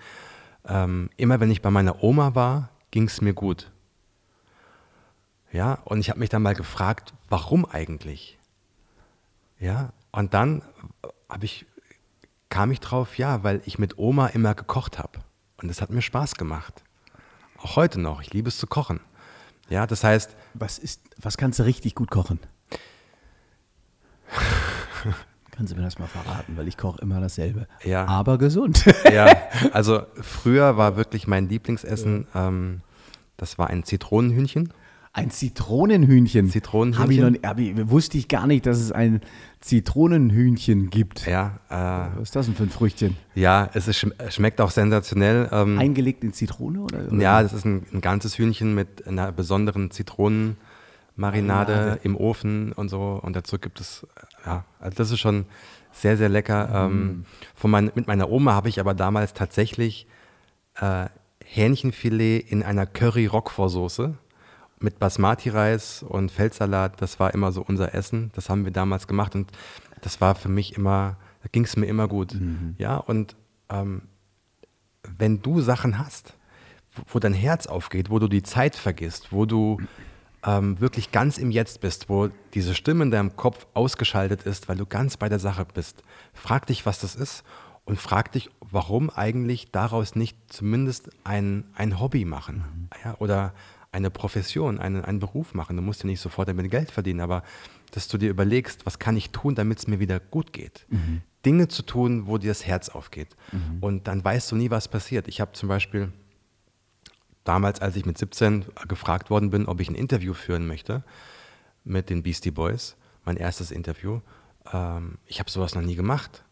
ähm, 0.66 1.10
immer 1.16 1.40
wenn 1.40 1.50
ich 1.50 1.62
bei 1.62 1.70
meiner 1.70 2.02
Oma 2.02 2.34
war, 2.34 2.70
ging 2.90 3.04
es 3.04 3.20
mir 3.20 3.34
gut. 3.34 3.70
Ja, 5.52 5.74
und 5.84 6.00
ich 6.00 6.10
habe 6.10 6.20
mich 6.20 6.28
dann 6.28 6.42
mal 6.42 6.54
gefragt, 6.54 7.14
warum 7.28 7.64
eigentlich? 7.64 8.38
Ja, 9.58 9.92
und 10.12 10.34
dann 10.34 10.62
ich, 11.40 11.66
kam 12.48 12.70
ich 12.70 12.80
drauf, 12.80 13.18
ja, 13.18 13.42
weil 13.42 13.62
ich 13.64 13.78
mit 13.78 13.98
Oma 13.98 14.26
immer 14.28 14.54
gekocht 14.54 14.98
habe. 14.98 15.20
Und 15.56 15.68
das 15.68 15.80
hat 15.80 15.90
mir 15.90 16.02
Spaß 16.02 16.34
gemacht. 16.34 16.82
Auch 17.58 17.76
heute 17.76 18.00
noch. 18.00 18.20
Ich 18.20 18.32
liebe 18.32 18.48
es 18.48 18.58
zu 18.58 18.66
kochen. 18.66 19.00
Ja, 19.68 19.86
das 19.86 20.04
heißt. 20.04 20.36
Was 20.54 20.78
ist, 20.78 21.00
was 21.18 21.36
kannst 21.36 21.58
du 21.58 21.64
richtig 21.64 21.94
gut 21.94 22.10
kochen? 22.10 22.38
Kannst 25.56 25.72
du 25.72 25.76
mir 25.76 25.84
das 25.84 25.98
mal 25.98 26.06
verraten, 26.06 26.56
weil 26.56 26.68
ich 26.68 26.76
koche 26.76 27.00
immer 27.00 27.18
dasselbe. 27.18 27.66
Ja. 27.82 28.04
Aber 28.06 28.38
gesund. 28.38 28.84
Ja, 29.12 29.34
also 29.72 30.02
früher 30.20 30.76
war 30.76 30.96
wirklich 30.96 31.26
mein 31.26 31.48
Lieblingsessen, 31.48 32.26
ähm, 32.34 32.80
das 33.36 33.56
war 33.56 33.68
ein 33.70 33.84
Zitronenhühnchen. 33.84 34.72
Ein 35.12 35.30
Zitronenhühnchen. 35.30 36.50
Zitronenhühnchen. 36.50 37.02
Hab 37.02 37.10
ich 37.10 37.40
noch, 37.42 37.48
hab 37.48 37.58
ich, 37.58 37.90
wusste 37.90 38.18
ich 38.18 38.28
gar 38.28 38.46
nicht, 38.46 38.66
dass 38.66 38.78
es 38.78 38.92
ein 38.92 39.22
Zitronenhühnchen 39.60 40.90
gibt. 40.90 41.26
Ja. 41.26 41.60
Äh, 41.70 42.18
Was 42.18 42.24
ist 42.24 42.36
das 42.36 42.46
denn 42.46 42.54
für 42.54 42.64
ein 42.64 42.70
Früchtchen? 42.70 43.16
Ja, 43.34 43.70
es 43.72 43.88
ist, 43.88 44.06
schmeckt 44.28 44.60
auch 44.60 44.70
sensationell. 44.70 45.48
Ähm, 45.52 45.78
Eingelegt 45.78 46.22
in 46.22 46.34
Zitrone? 46.34 46.80
Oder, 46.80 47.06
oder? 47.06 47.16
Ja, 47.16 47.42
das 47.42 47.54
ist 47.54 47.64
ein, 47.64 47.86
ein, 47.94 48.02
ganzes 48.02 48.36
Hühnchen 48.36 48.74
mit 48.74 49.06
einer 49.06 49.32
besonderen 49.32 49.90
Zitronenmarinade 49.90 50.56
Marinade. 51.16 51.98
im 52.02 52.16
Ofen 52.16 52.72
und 52.72 52.88
so. 52.88 53.18
Und 53.22 53.34
dazu 53.34 53.58
gibt 53.58 53.80
es, 53.80 54.06
ja, 54.44 54.64
also 54.78 54.96
das 54.96 55.10
ist 55.10 55.20
schon 55.20 55.46
sehr, 55.92 56.16
sehr 56.16 56.28
lecker. 56.28 56.88
Mhm. 56.88 57.00
Ähm, 57.00 57.24
von 57.54 57.70
mein, 57.70 57.90
mit 57.94 58.06
meiner 58.06 58.30
Oma 58.30 58.52
habe 58.52 58.68
ich 58.68 58.78
aber 58.80 58.94
damals 58.94 59.34
tatsächlich 59.34 60.06
äh, 60.76 61.06
Hähnchenfilet 61.44 62.40
in 62.40 62.62
einer 62.62 62.86
Curry-Roquefort-Soße 62.86 64.14
mit 64.78 64.98
Basmati-Reis 64.98 66.02
und 66.02 66.30
Feldsalat, 66.30 67.00
das 67.00 67.18
war 67.18 67.32
immer 67.32 67.52
so 67.52 67.64
unser 67.66 67.94
Essen. 67.94 68.30
Das 68.34 68.50
haben 68.50 68.64
wir 68.64 68.72
damals 68.72 69.06
gemacht 69.06 69.34
und 69.34 69.50
das 70.02 70.20
war 70.20 70.34
für 70.34 70.48
mich 70.48 70.76
immer, 70.76 71.16
da 71.42 71.48
ging 71.50 71.64
es 71.64 71.76
mir 71.76 71.86
immer 71.86 72.08
gut. 72.08 72.34
Mhm. 72.34 72.74
Ja, 72.78 72.96
und 72.96 73.36
ähm, 73.70 74.02
wenn 75.18 75.40
du 75.40 75.60
Sachen 75.60 75.98
hast, 75.98 76.34
wo, 77.08 77.18
dein 77.18 77.32
Herz 77.32 77.66
aufgeht, 77.66 78.10
wo 78.10 78.18
du 78.18 78.28
die 78.28 78.42
Zeit 78.42 78.76
vergisst, 78.76 79.32
wo 79.32 79.46
du 79.46 79.78
ähm, 80.46 80.80
wirklich 80.80 81.10
ganz 81.10 81.38
im 81.38 81.50
Jetzt 81.50 81.80
bist, 81.80 82.08
wo 82.08 82.30
diese 82.54 82.74
Stimme 82.74 83.04
in 83.04 83.10
deinem 83.10 83.36
Kopf 83.36 83.66
ausgeschaltet 83.74 84.42
ist, 84.44 84.68
weil 84.68 84.76
du 84.76 84.86
ganz 84.86 85.16
bei 85.16 85.28
der 85.28 85.40
Sache 85.40 85.66
bist, 85.74 86.02
frag 86.32 86.66
dich, 86.66 86.86
was 86.86 87.00
das 87.00 87.16
ist 87.16 87.42
und 87.84 87.98
frag 87.98 88.32
dich, 88.32 88.50
warum 88.60 89.10
eigentlich 89.10 89.72
daraus 89.72 90.14
nicht 90.14 90.38
zumindest 90.48 91.10
ein, 91.24 91.64
ein 91.74 92.00
Hobby 92.00 92.24
machen 92.24 92.56
mhm. 92.56 92.88
ja, 93.04 93.16
oder 93.18 93.54
eine 93.92 94.10
Profession, 94.10 94.78
einen, 94.78 95.04
einen 95.04 95.18
Beruf 95.18 95.54
machen. 95.54 95.76
Du 95.76 95.82
musst 95.82 96.02
ja 96.02 96.06
nicht 96.06 96.20
sofort 96.20 96.48
damit 96.48 96.70
Geld 96.70 96.90
verdienen, 96.90 97.20
aber 97.20 97.42
dass 97.92 98.08
du 98.08 98.18
dir 98.18 98.28
überlegst, 98.30 98.84
was 98.84 98.98
kann 98.98 99.16
ich 99.16 99.30
tun, 99.30 99.54
damit 99.54 99.78
es 99.78 99.86
mir 99.86 100.00
wieder 100.00 100.20
gut 100.20 100.52
geht. 100.52 100.86
Mhm. 100.90 101.22
Dinge 101.44 101.68
zu 101.68 101.82
tun, 101.82 102.26
wo 102.26 102.38
dir 102.38 102.48
das 102.50 102.66
Herz 102.66 102.88
aufgeht. 102.88 103.36
Mhm. 103.52 103.78
Und 103.80 104.06
dann 104.06 104.22
weißt 104.22 104.52
du 104.52 104.56
nie, 104.56 104.70
was 104.70 104.88
passiert. 104.88 105.28
Ich 105.28 105.40
habe 105.40 105.52
zum 105.52 105.68
Beispiel 105.68 106.12
damals, 107.48 107.80
als 107.80 107.96
ich 107.96 108.04
mit 108.04 108.18
17 108.18 108.66
gefragt 108.88 109.30
worden 109.30 109.50
bin, 109.50 109.66
ob 109.66 109.80
ich 109.80 109.88
ein 109.88 109.94
Interview 109.94 110.34
führen 110.34 110.66
möchte 110.66 111.02
mit 111.84 112.10
den 112.10 112.22
Beastie 112.22 112.50
Boys, 112.50 112.96
mein 113.24 113.36
erstes 113.36 113.70
Interview, 113.70 114.20
ähm, 114.72 115.18
ich 115.26 115.38
habe 115.38 115.50
sowas 115.50 115.74
noch 115.74 115.82
nie 115.82 115.96
gemacht. 115.96 116.44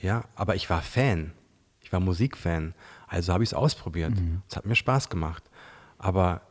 Ja, 0.00 0.24
aber 0.34 0.54
ich 0.54 0.68
war 0.70 0.82
Fan. 0.82 1.32
Ich 1.80 1.92
war 1.92 2.00
Musikfan. 2.00 2.74
Also 3.06 3.32
habe 3.32 3.44
ich 3.44 3.50
es 3.50 3.54
ausprobiert. 3.54 4.14
Mhm. 4.14 4.42
Es 4.48 4.56
hat 4.56 4.66
mir 4.66 4.76
Spaß 4.76 5.08
gemacht. 5.08 5.42
Aber 5.98 6.42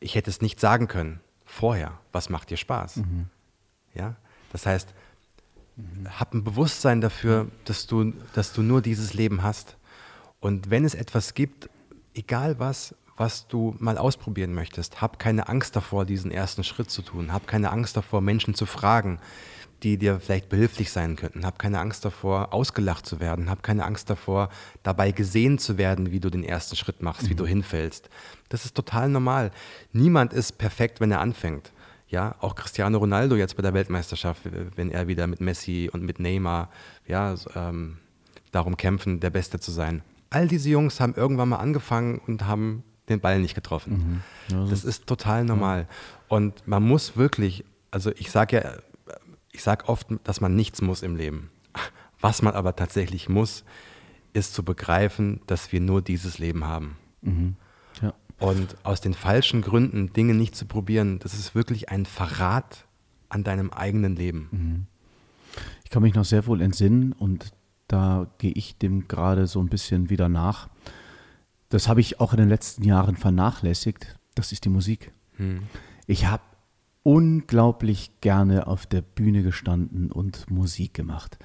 ich 0.00 0.14
hätte 0.14 0.30
es 0.30 0.40
nicht 0.40 0.60
sagen 0.60 0.88
können 0.88 1.20
vorher, 1.44 1.98
was 2.12 2.30
macht 2.30 2.50
dir 2.50 2.56
Spaß. 2.56 2.96
Mhm. 2.96 3.26
Ja? 3.94 4.16
Das 4.52 4.66
heißt, 4.66 4.94
mhm. 5.76 6.18
hab 6.18 6.34
ein 6.34 6.44
Bewusstsein 6.44 7.00
dafür, 7.00 7.48
dass 7.64 7.86
du, 7.86 8.12
dass 8.34 8.52
du 8.52 8.62
nur 8.62 8.82
dieses 8.82 9.14
Leben 9.14 9.42
hast. 9.42 9.76
Und 10.40 10.70
wenn 10.70 10.84
es 10.84 10.94
etwas 10.94 11.34
gibt, 11.34 11.68
egal 12.14 12.58
was, 12.58 12.94
was 13.22 13.46
du 13.46 13.76
mal 13.78 13.98
ausprobieren 13.98 14.52
möchtest, 14.52 15.00
hab 15.00 15.20
keine 15.20 15.48
Angst 15.48 15.76
davor, 15.76 16.04
diesen 16.04 16.32
ersten 16.32 16.64
Schritt 16.64 16.90
zu 16.90 17.02
tun. 17.02 17.32
Hab 17.32 17.46
keine 17.46 17.70
Angst 17.70 17.96
davor, 17.96 18.20
Menschen 18.20 18.54
zu 18.54 18.66
fragen 18.66 19.20
die 19.82 19.98
dir 19.98 20.20
vielleicht 20.20 20.48
behilflich 20.48 20.92
sein 20.92 21.16
könnten. 21.16 21.44
Hab 21.44 21.58
keine 21.58 21.80
Angst 21.80 22.04
davor, 22.04 22.52
ausgelacht 22.52 23.04
zu 23.04 23.20
werden. 23.20 23.50
Hab 23.50 23.62
keine 23.62 23.84
Angst 23.84 24.08
davor, 24.10 24.48
dabei 24.82 25.10
gesehen 25.10 25.58
zu 25.58 25.76
werden, 25.76 26.12
wie 26.12 26.20
du 26.20 26.30
den 26.30 26.44
ersten 26.44 26.76
Schritt 26.76 27.02
machst, 27.02 27.24
mhm. 27.24 27.30
wie 27.30 27.34
du 27.34 27.46
hinfällst. 27.46 28.08
Das 28.48 28.64
ist 28.64 28.74
total 28.76 29.08
normal. 29.08 29.50
Niemand 29.92 30.32
ist 30.32 30.58
perfekt, 30.58 31.00
wenn 31.00 31.10
er 31.10 31.20
anfängt. 31.20 31.72
Ja, 32.08 32.36
auch 32.40 32.54
Cristiano 32.54 32.98
Ronaldo 32.98 33.36
jetzt 33.36 33.56
bei 33.56 33.62
der 33.62 33.74
Weltmeisterschaft, 33.74 34.42
wenn 34.76 34.90
er 34.90 35.08
wieder 35.08 35.26
mit 35.26 35.40
Messi 35.40 35.90
und 35.92 36.04
mit 36.04 36.20
Neymar 36.20 36.68
ja, 37.06 37.34
ähm, 37.56 37.96
darum 38.52 38.76
kämpfen, 38.76 39.18
der 39.18 39.30
Beste 39.30 39.58
zu 39.58 39.72
sein. 39.72 40.02
All 40.28 40.46
diese 40.46 40.68
Jungs 40.68 41.00
haben 41.00 41.14
irgendwann 41.14 41.48
mal 41.48 41.56
angefangen 41.56 42.20
und 42.26 42.46
haben 42.46 42.84
den 43.08 43.20
Ball 43.20 43.40
nicht 43.40 43.54
getroffen. 43.54 44.22
Mhm. 44.48 44.56
Ja, 44.56 44.66
das 44.66 44.84
ist 44.84 45.06
total 45.06 45.44
normal. 45.44 45.80
Ja. 45.80 46.36
Und 46.36 46.66
man 46.66 46.82
muss 46.82 47.16
wirklich, 47.16 47.64
also 47.90 48.10
ich 48.16 48.30
sage 48.30 48.56
ja 48.56 48.72
ich 49.52 49.62
sage 49.62 49.88
oft, 49.88 50.08
dass 50.24 50.40
man 50.40 50.56
nichts 50.56 50.82
muss 50.82 51.02
im 51.02 51.14
Leben. 51.14 51.50
Was 52.20 52.42
man 52.42 52.54
aber 52.54 52.74
tatsächlich 52.74 53.28
muss, 53.28 53.64
ist 54.32 54.54
zu 54.54 54.64
begreifen, 54.64 55.40
dass 55.46 55.72
wir 55.72 55.80
nur 55.80 56.02
dieses 56.02 56.38
Leben 56.38 56.64
haben. 56.64 56.96
Mhm. 57.20 57.56
Ja. 58.00 58.14
Und 58.38 58.76
aus 58.82 59.00
den 59.00 59.14
falschen 59.14 59.60
Gründen 59.60 60.12
Dinge 60.12 60.34
nicht 60.34 60.56
zu 60.56 60.66
probieren, 60.66 61.18
das 61.18 61.34
ist 61.34 61.54
wirklich 61.54 61.90
ein 61.90 62.06
Verrat 62.06 62.86
an 63.28 63.44
deinem 63.44 63.70
eigenen 63.70 64.16
Leben. 64.16 64.48
Mhm. 64.50 64.86
Ich 65.84 65.90
kann 65.90 66.02
mich 66.02 66.14
noch 66.14 66.24
sehr 66.24 66.46
wohl 66.46 66.62
entsinnen 66.62 67.12
und 67.12 67.52
da 67.88 68.26
gehe 68.38 68.52
ich 68.52 68.78
dem 68.78 69.06
gerade 69.06 69.46
so 69.46 69.60
ein 69.60 69.68
bisschen 69.68 70.08
wieder 70.08 70.30
nach. 70.30 70.68
Das 71.72 71.88
habe 71.88 72.02
ich 72.02 72.20
auch 72.20 72.34
in 72.34 72.38
den 72.38 72.50
letzten 72.50 72.84
Jahren 72.84 73.16
vernachlässigt. 73.16 74.18
Das 74.34 74.52
ist 74.52 74.66
die 74.66 74.68
Musik. 74.68 75.10
Hm. 75.36 75.62
Ich 76.06 76.26
habe 76.26 76.42
unglaublich 77.02 78.20
gerne 78.20 78.66
auf 78.66 78.84
der 78.84 79.00
Bühne 79.00 79.42
gestanden 79.42 80.12
und 80.12 80.50
Musik 80.50 80.92
gemacht. 80.92 81.38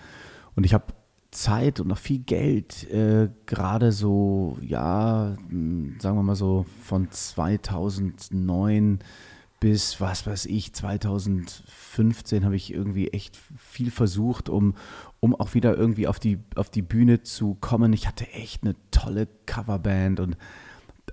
Und 0.53 0.65
ich 0.65 0.73
habe 0.73 0.93
Zeit 1.31 1.79
und 1.79 1.87
noch 1.87 1.97
viel 1.97 2.19
Geld, 2.19 2.89
äh, 2.91 3.29
gerade 3.45 3.93
so, 3.93 4.57
ja, 4.61 5.37
mh, 5.47 6.01
sagen 6.01 6.17
wir 6.17 6.23
mal 6.23 6.35
so 6.35 6.65
von 6.83 7.09
2009 7.09 8.99
bis, 9.61 10.01
was 10.01 10.27
weiß 10.27 10.45
ich, 10.47 10.73
2015 10.73 12.43
habe 12.43 12.57
ich 12.57 12.73
irgendwie 12.73 13.07
echt 13.07 13.39
viel 13.57 13.91
versucht, 13.91 14.49
um, 14.49 14.75
um 15.19 15.35
auch 15.35 15.53
wieder 15.53 15.75
irgendwie 15.75 16.07
auf 16.07 16.19
die, 16.19 16.39
auf 16.55 16.69
die 16.69 16.81
Bühne 16.81 17.23
zu 17.23 17.55
kommen. 17.59 17.93
Ich 17.93 18.07
hatte 18.07 18.27
echt 18.31 18.63
eine 18.63 18.75
tolle 18.91 19.27
Coverband 19.45 20.19
und 20.19 20.37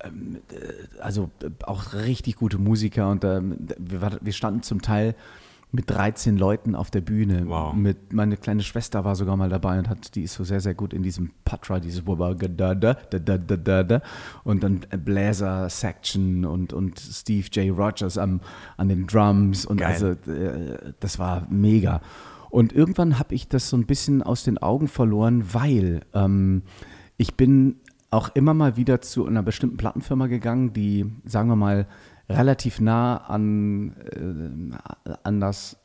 ähm, 0.03 0.41
äh, 0.51 1.01
also 1.01 1.31
äh, 1.43 1.51
auch 1.65 1.95
richtig 1.95 2.37
gute 2.37 2.59
Musiker 2.59 3.11
und 3.11 3.25
ähm, 3.25 3.69
wir, 3.79 4.19
wir 4.21 4.33
standen 4.33 4.63
zum 4.63 4.83
Teil 4.83 5.15
mit 5.75 5.91
13 5.91 6.37
Leuten 6.37 6.77
auf 6.77 6.91
der 6.91 7.01
Bühne. 7.01 7.49
Wow. 7.49 7.75
Mit, 7.75 8.13
meine 8.13 8.37
kleine 8.37 8.63
Schwester 8.63 9.05
war 9.05 9.17
sogar 9.17 9.37
mal 9.37 9.49
dabei 9.49 9.79
und 9.79 9.89
hat, 9.89 10.15
die 10.15 10.23
ist 10.23 10.35
so 10.35 10.45
sehr, 10.45 10.61
sehr 10.61 10.75
gut 10.75 10.95
in 10.95 11.03
diesem 11.03 11.33
Patra, 11.45 11.81
dieses 11.81 12.05
und 14.45 14.63
dann 14.63 14.87
Bläser 15.05 15.69
Section 15.69 16.45
und, 16.45 16.73
und 16.73 17.01
Steve 17.01 17.49
J. 17.51 17.77
Rogers 17.77 18.19
am, 18.19 18.41
an 18.77 18.89
den 18.89 19.09
Drums 19.09 19.67
und 19.67 19.79
Geil. 19.79 19.93
also 19.93 20.11
äh, 20.31 20.93
das 21.01 21.19
war 21.19 21.47
mega. 21.51 22.01
Und 22.55 22.73
irgendwann 22.73 23.19
habe 23.19 23.35
ich 23.35 23.49
das 23.49 23.69
so 23.69 23.77
ein 23.77 23.85
bisschen 23.85 24.23
aus 24.23 24.45
den 24.45 24.59
Augen 24.59 24.87
verloren, 24.87 25.53
weil 25.53 26.03
ähm, 26.15 26.63
ich 27.17 27.35
bin 27.35 27.81
auch 28.13 28.29
immer 28.37 28.55
mal 28.55 28.77
wieder 28.77 29.01
zu 29.01 29.27
einer 29.27 29.43
bestimmten 29.43 29.77
Plattenfirma 29.77 30.29
gegangen, 30.29 30.73
die, 30.73 31.05
sagen 31.25 31.49
wir 31.49 31.57
mal, 31.57 31.89
relativ 32.29 32.79
nah 32.79 33.17
an, 33.17 33.97
äh, 34.13 35.17
an 35.25 35.41
das, 35.41 35.79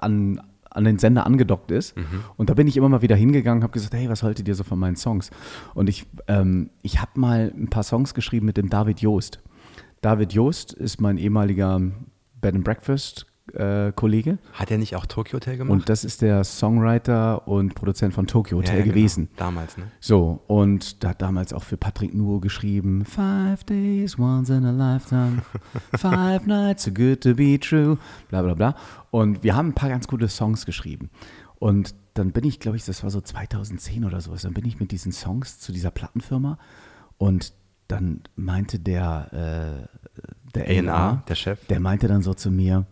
an, 0.00 0.40
an 0.70 0.84
den 0.84 0.98
Sender 0.98 1.26
angedockt 1.26 1.70
ist. 1.70 1.94
Und 2.38 2.48
da 2.48 2.54
bin 2.54 2.66
ich 2.66 2.78
immer 2.78 2.88
mal 2.88 3.02
wieder 3.02 3.14
hingegangen 3.14 3.58
und 3.58 3.64
habe 3.64 3.74
gesagt, 3.74 3.92
hey, 3.92 4.08
was 4.08 4.22
haltet 4.22 4.48
ihr 4.48 4.54
so 4.54 4.64
von 4.64 4.78
meinen 4.78 4.96
Songs? 4.96 5.30
Und 5.74 5.90
ich, 5.90 6.06
ähm, 6.28 6.70
ich 6.80 7.02
habe 7.02 7.20
mal 7.20 7.52
ein 7.54 7.68
paar 7.68 7.82
Songs 7.82 8.14
geschrieben 8.14 8.46
mit 8.46 8.56
dem 8.56 8.70
David 8.70 9.00
Joost. 9.00 9.42
David 10.00 10.32
Joost 10.32 10.72
ist 10.72 10.98
mein 10.98 11.18
ehemaliger 11.18 11.78
Bed 12.40 12.54
and 12.54 12.64
Breakfast 12.64 13.26
äh, 13.54 13.92
Kollege 13.92 14.38
Hat 14.52 14.70
er 14.70 14.78
nicht 14.78 14.96
auch 14.96 15.06
Tokyo 15.06 15.36
Hotel 15.36 15.56
gemacht? 15.56 15.72
und 15.72 15.88
das 15.88 16.04
ist 16.04 16.22
der 16.22 16.44
Songwriter 16.44 17.46
und 17.46 17.74
Produzent 17.74 18.12
von 18.14 18.26
Tokyo 18.26 18.58
Hotel 18.58 18.72
Ja, 18.74 18.78
ja, 18.78 18.82
genau. 18.84 18.94
gewesen. 18.94 19.28
Damals, 19.36 19.76
ne? 19.76 19.84
So, 20.00 20.42
und 20.46 21.02
da 21.04 21.10
hat 21.10 21.22
damals 21.22 21.52
auch 21.52 21.62
für 21.62 21.76
Patrick 21.76 22.14
Nuo 22.14 22.40
geschrieben, 22.40 23.04
Five 23.04 23.64
days, 23.64 24.18
once 24.18 24.50
in 24.50 24.64
a 24.64 24.72
lifetime, 24.72 25.42
five 25.96 26.46
nights, 26.46 26.84
so 26.84 26.90
good 26.90 27.20
to 27.22 27.34
be 27.34 27.58
true, 27.60 27.98
bla 28.28 28.42
bla 28.42 28.54
bla. 28.54 28.74
Und 29.10 29.42
wir 29.42 29.54
haben 29.56 29.68
ein 29.68 29.74
paar 29.74 29.88
ganz 29.90 30.06
gute 30.08 30.28
Songs 30.28 30.66
geschrieben. 30.66 31.10
Und 31.58 31.94
dann 32.14 32.32
bin 32.32 32.44
ich, 32.44 32.60
glaube 32.60 32.76
ich, 32.76 32.84
das 32.84 33.02
war 33.02 33.10
so 33.10 33.20
2010 33.20 34.04
oder 34.04 34.20
sowas, 34.20 34.42
dann 34.42 34.54
bin 34.54 34.64
ich 34.66 34.80
mit 34.80 34.90
diesen 34.90 35.12
Songs 35.12 35.58
zu 35.60 35.72
dieser 35.72 35.90
Plattenfirma 35.90 36.58
und 37.18 37.52
dann 37.88 38.22
meinte 38.34 38.78
der, 38.80 39.86
äh, 39.86 40.52
der 40.54 40.64
A&R, 40.64 40.94
A&R, 40.94 41.22
der 41.28 41.34
Chef. 41.34 41.66
der 41.68 41.78
meinte 41.80 42.08
dann 42.08 42.22
so 42.22 42.34
zu 42.34 42.50
mir, 42.50 42.84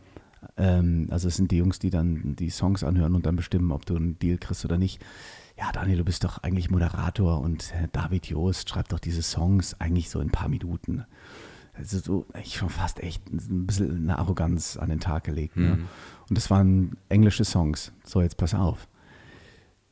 ähm, 0.56 1.08
also 1.10 1.28
es 1.28 1.36
sind 1.36 1.50
die 1.50 1.56
Jungs, 1.56 1.78
die 1.78 1.90
dann 1.90 2.36
die 2.36 2.50
Songs 2.50 2.84
anhören 2.84 3.14
und 3.14 3.26
dann 3.26 3.36
bestimmen, 3.36 3.72
ob 3.72 3.86
du 3.86 3.96
einen 3.96 4.18
Deal 4.18 4.38
kriegst 4.38 4.64
oder 4.64 4.78
nicht. 4.78 5.04
Ja, 5.56 5.70
Daniel, 5.72 5.98
du 5.98 6.04
bist 6.04 6.24
doch 6.24 6.42
eigentlich 6.42 6.70
Moderator 6.70 7.40
und 7.40 7.72
äh, 7.74 7.88
David 7.92 8.26
Joost 8.26 8.68
schreibt 8.68 8.92
doch 8.92 8.98
diese 8.98 9.22
Songs 9.22 9.80
eigentlich 9.80 10.10
so 10.10 10.20
in 10.20 10.28
ein 10.28 10.32
paar 10.32 10.48
Minuten. 10.48 11.04
Also 11.74 11.98
so, 11.98 12.26
ich 12.40 12.56
schon 12.56 12.70
fast 12.70 13.00
echt 13.00 13.28
ein 13.32 13.66
bisschen 13.66 14.02
eine 14.02 14.18
Arroganz 14.18 14.76
an 14.76 14.90
den 14.90 15.00
Tag 15.00 15.24
gelegt. 15.24 15.56
Ne? 15.56 15.72
Und 16.28 16.38
das 16.38 16.50
waren 16.50 16.96
englische 17.08 17.44
Songs. 17.44 17.92
So, 18.04 18.22
jetzt 18.22 18.36
pass 18.36 18.54
auf. 18.54 18.88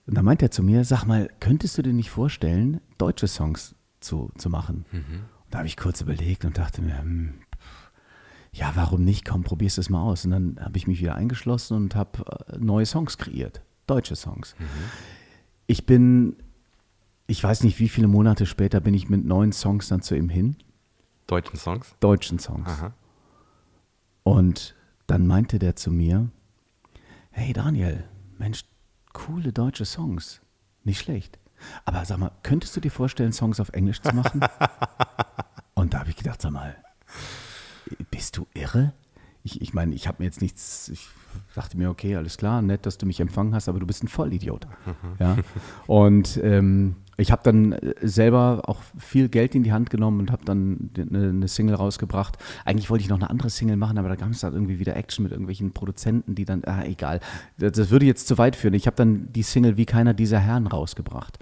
Und 0.06 0.16
dann 0.16 0.24
meint 0.24 0.42
er 0.42 0.50
zu 0.50 0.62
mir, 0.62 0.84
sag 0.84 1.04
mal, 1.06 1.28
könntest 1.40 1.78
du 1.78 1.82
dir 1.82 1.92
nicht 1.92 2.10
vorstellen, 2.10 2.80
deutsche 2.98 3.26
Songs 3.26 3.74
zu, 4.00 4.30
zu 4.36 4.48
machen? 4.48 4.84
Und 5.44 5.54
da 5.54 5.58
habe 5.58 5.68
ich 5.68 5.76
kurz 5.76 6.00
überlegt 6.00 6.44
und 6.44 6.56
dachte 6.58 6.82
mir, 6.82 6.98
hm, 6.98 7.34
ja, 8.54 8.72
warum 8.74 9.04
nicht? 9.04 9.24
Komm, 9.24 9.42
probierst 9.44 9.78
es 9.78 9.88
mal 9.88 10.02
aus. 10.02 10.24
Und 10.24 10.32
dann 10.32 10.58
habe 10.60 10.76
ich 10.76 10.86
mich 10.86 11.00
wieder 11.00 11.14
eingeschlossen 11.14 11.76
und 11.76 11.94
habe 11.94 12.24
äh, 12.48 12.58
neue 12.58 12.86
Songs 12.86 13.16
kreiert, 13.18 13.62
deutsche 13.86 14.14
Songs. 14.14 14.54
Ich 15.66 15.86
bin, 15.86 16.36
ich 17.26 17.42
weiß 17.42 17.64
nicht, 17.64 17.78
wie 17.78 17.88
viele 17.88 18.08
Monate 18.08 18.44
später 18.46 18.80
bin 18.80 18.94
ich 18.94 19.08
mit 19.08 19.24
neuen 19.24 19.52
Songs 19.52 19.88
dann 19.88 20.02
zu 20.02 20.14
ihm 20.14 20.28
hin, 20.28 20.56
Deutschen 21.26 21.56
Songs? 21.56 21.94
deutschen 22.00 22.38
Songs. 22.38 22.68
Aha. 22.68 22.92
Und 24.22 24.74
dann 25.06 25.26
meinte 25.26 25.58
der 25.58 25.74
zu 25.76 25.90
mir, 25.90 26.28
hey 27.30 27.52
Daniel, 27.52 28.04
Mensch, 28.38 28.64
coole 29.14 29.52
deutsche 29.52 29.84
Songs, 29.86 30.42
nicht 30.84 31.00
schlecht. 31.00 31.38
Aber 31.84 32.04
sag 32.04 32.18
mal, 32.18 32.32
könntest 32.42 32.76
du 32.76 32.80
dir 32.80 32.90
vorstellen, 32.90 33.32
Songs 33.32 33.60
auf 33.60 33.70
Englisch 33.70 34.02
zu 34.02 34.14
machen? 34.14 34.40
Und 35.74 35.94
da 35.94 36.00
habe 36.00 36.10
ich 36.10 36.16
gedacht, 36.16 36.42
sag 36.42 36.52
mal, 36.52 36.76
bist 38.10 38.36
du 38.36 38.46
irre? 38.54 38.92
Ich, 39.44 39.60
ich 39.60 39.74
meine, 39.74 39.94
ich 39.94 40.06
habe 40.06 40.18
mir 40.20 40.26
jetzt 40.26 40.40
nichts, 40.40 40.88
ich 40.88 41.08
dachte 41.54 41.76
mir, 41.76 41.90
okay, 41.90 42.16
alles 42.16 42.36
klar, 42.36 42.62
nett, 42.62 42.86
dass 42.86 42.98
du 42.98 43.06
mich 43.06 43.18
empfangen 43.18 43.54
hast, 43.54 43.68
aber 43.68 43.80
du 43.80 43.86
bist 43.86 44.04
ein 44.04 44.08
Vollidiot. 44.08 44.66
Ja? 45.18 45.36
Und 45.86 46.38
ähm, 46.42 46.96
ich 47.16 47.30
habe 47.30 47.42
dann 47.44 47.72
äh, 47.72 47.94
selber 48.02 48.62
auch 48.66 48.80
viel 48.98 49.28
Geld 49.28 49.54
in 49.54 49.62
die 49.62 49.72
Hand 49.72 49.90
genommen 49.90 50.20
und 50.20 50.30
habe 50.30 50.44
dann 50.44 50.90
eine, 50.96 51.28
eine 51.28 51.48
Single 51.48 51.74
rausgebracht. 51.74 52.38
Eigentlich 52.64 52.88
wollte 52.90 53.02
ich 53.02 53.10
noch 53.10 53.18
eine 53.18 53.30
andere 53.30 53.50
Single 53.50 53.76
machen, 53.76 53.98
aber 53.98 54.08
da 54.08 54.16
gab 54.16 54.30
es 54.30 54.40
dann 54.40 54.54
irgendwie 54.54 54.78
wieder 54.78 54.96
Action 54.96 55.22
mit 55.22 55.32
irgendwelchen 55.32 55.72
Produzenten, 55.72 56.34
die 56.34 56.44
dann, 56.44 56.62
ah, 56.64 56.84
egal. 56.84 57.20
Das, 57.58 57.72
das 57.72 57.90
würde 57.90 58.06
jetzt 58.06 58.28
zu 58.28 58.38
weit 58.38 58.56
führen. 58.56 58.74
Ich 58.74 58.86
habe 58.86 58.96
dann 58.96 59.32
die 59.32 59.42
Single 59.42 59.76
Wie 59.76 59.86
keiner 59.86 60.14
dieser 60.14 60.38
Herren 60.38 60.66
rausgebracht. 60.66 61.38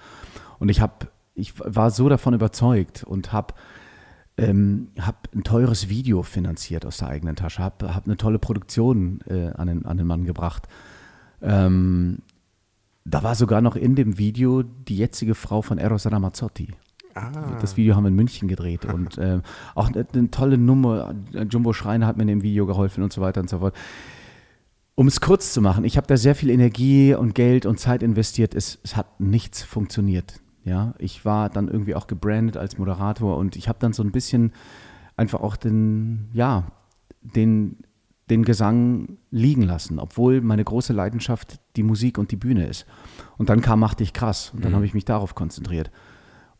Und 0.58 0.68
ich 0.68 0.80
habe, 0.80 1.08
ich 1.34 1.54
war 1.58 1.90
so 1.90 2.08
davon 2.08 2.34
überzeugt 2.34 3.04
und 3.04 3.32
habe 3.32 3.54
ähm, 4.40 4.88
habe 4.98 5.18
ein 5.34 5.44
teures 5.44 5.88
Video 5.88 6.22
finanziert 6.22 6.86
aus 6.86 6.98
der 6.98 7.08
eigenen 7.08 7.36
Tasche, 7.36 7.62
habe 7.62 7.94
hab 7.94 8.06
eine 8.06 8.16
tolle 8.16 8.38
Produktion 8.38 9.20
äh, 9.28 9.48
an, 9.48 9.66
den, 9.66 9.84
an 9.84 9.98
den 9.98 10.06
Mann 10.06 10.24
gebracht. 10.24 10.66
Ähm, 11.42 12.18
da 13.04 13.22
war 13.22 13.34
sogar 13.34 13.60
noch 13.60 13.76
in 13.76 13.96
dem 13.96 14.18
Video 14.18 14.62
die 14.62 14.96
jetzige 14.96 15.34
Frau 15.34 15.62
von 15.62 15.78
Eros 15.78 16.10
Ramazzotti. 16.10 16.68
Ah. 17.14 17.58
Das 17.60 17.76
Video 17.76 17.96
haben 17.96 18.04
wir 18.04 18.08
in 18.08 18.14
München 18.14 18.48
gedreht 18.48 18.84
und 18.92 19.18
ähm, 19.18 19.42
auch 19.74 19.88
eine, 19.88 20.06
eine 20.12 20.30
tolle 20.30 20.56
Nummer. 20.56 21.14
Jumbo 21.50 21.72
Schreiner 21.72 22.06
hat 22.06 22.16
mir 22.16 22.22
in 22.22 22.28
dem 22.28 22.42
Video 22.42 22.66
geholfen 22.66 23.04
und 23.04 23.12
so 23.12 23.20
weiter 23.20 23.40
und 23.40 23.50
so 23.50 23.58
fort. 23.58 23.74
Um 24.94 25.06
es 25.06 25.20
kurz 25.20 25.52
zu 25.52 25.60
machen, 25.60 25.84
ich 25.84 25.96
habe 25.96 26.06
da 26.06 26.16
sehr 26.16 26.34
viel 26.34 26.50
Energie 26.50 27.14
und 27.14 27.34
Geld 27.34 27.66
und 27.66 27.78
Zeit 27.78 28.02
investiert. 28.02 28.54
Es, 28.54 28.78
es 28.82 28.96
hat 28.96 29.20
nichts 29.20 29.62
funktioniert. 29.62 30.40
Ja, 30.64 30.94
ich 30.98 31.24
war 31.24 31.48
dann 31.48 31.68
irgendwie 31.68 31.94
auch 31.94 32.06
gebrandet 32.06 32.56
als 32.56 32.78
Moderator 32.78 33.36
und 33.38 33.56
ich 33.56 33.68
habe 33.68 33.78
dann 33.80 33.92
so 33.92 34.02
ein 34.02 34.12
bisschen 34.12 34.52
einfach 35.16 35.40
auch 35.40 35.56
den, 35.56 36.28
ja, 36.32 36.70
den, 37.22 37.78
den 38.28 38.44
Gesang 38.44 39.18
liegen 39.30 39.62
lassen, 39.62 39.98
obwohl 39.98 40.40
meine 40.40 40.64
große 40.64 40.92
Leidenschaft 40.92 41.60
die 41.76 41.82
Musik 41.82 42.18
und 42.18 42.30
die 42.30 42.36
Bühne 42.36 42.66
ist. 42.66 42.86
Und 43.38 43.48
dann 43.48 43.60
kam 43.60 43.80
Mach 43.80 43.94
dich 43.94 44.12
krass 44.12 44.52
und 44.54 44.64
dann 44.64 44.74
habe 44.74 44.84
ich 44.84 44.94
mich 44.94 45.04
darauf 45.04 45.34
konzentriert. 45.34 45.90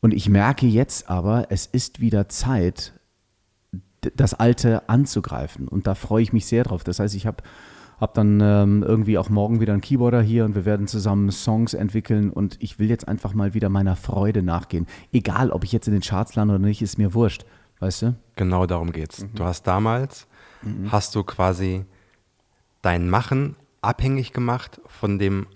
Und 0.01 0.15
ich 0.15 0.29
merke 0.29 0.67
jetzt 0.67 1.11
aber, 1.11 1.47
es 1.51 1.67
ist 1.67 2.01
wieder 2.01 2.29
Zeit, 2.29 2.95
das 4.17 4.35
Alte 4.35 4.89
anzugreifen. 4.89 5.69
Und 5.69 5.87
da 5.87 5.95
freue 5.95 6.23
ich 6.23 6.33
mich 6.33 6.47
sehr 6.47 6.65
drauf. 6.65 6.85
Das 6.85 6.99
heißt, 7.01 7.15
ich 7.15 7.27
habe 7.27 7.43
hab 8.01 8.15
dann 8.15 8.41
ähm, 8.41 8.83
irgendwie 8.83 9.19
auch 9.19 9.29
morgen 9.29 9.61
wieder 9.61 9.75
einen 9.75 9.83
Keyboarder 9.83 10.23
hier 10.23 10.47
und 10.47 10.55
wir 10.55 10.65
werden 10.65 10.87
zusammen 10.87 11.31
Songs 11.31 11.75
entwickeln. 11.75 12.31
Und 12.31 12.57
ich 12.61 12.79
will 12.79 12.89
jetzt 12.89 13.07
einfach 13.07 13.35
mal 13.35 13.53
wieder 13.53 13.69
meiner 13.69 13.95
Freude 13.95 14.43
nachgehen. 14.43 14.87
Egal, 15.13 15.51
ob 15.51 15.65
ich 15.65 15.73
jetzt 15.73 15.87
in 15.87 15.93
den 15.93 16.03
Charts 16.03 16.35
lande 16.35 16.55
oder 16.55 16.65
nicht, 16.65 16.81
ist 16.81 16.97
mir 16.97 17.13
wurscht. 17.13 17.45
Weißt 17.79 18.03
du? 18.03 18.15
Genau 18.37 18.67
darum 18.67 18.93
geht's. 18.93 19.23
Mhm. 19.23 19.35
Du 19.35 19.45
hast 19.45 19.67
damals, 19.67 20.27
hast 20.91 21.15
du 21.15 21.25
quasi 21.25 21.85
dein 22.83 23.09
Machen 23.11 23.57
abhängig 23.83 24.33
gemacht 24.33 24.81
von 24.87 25.19
dem 25.19 25.47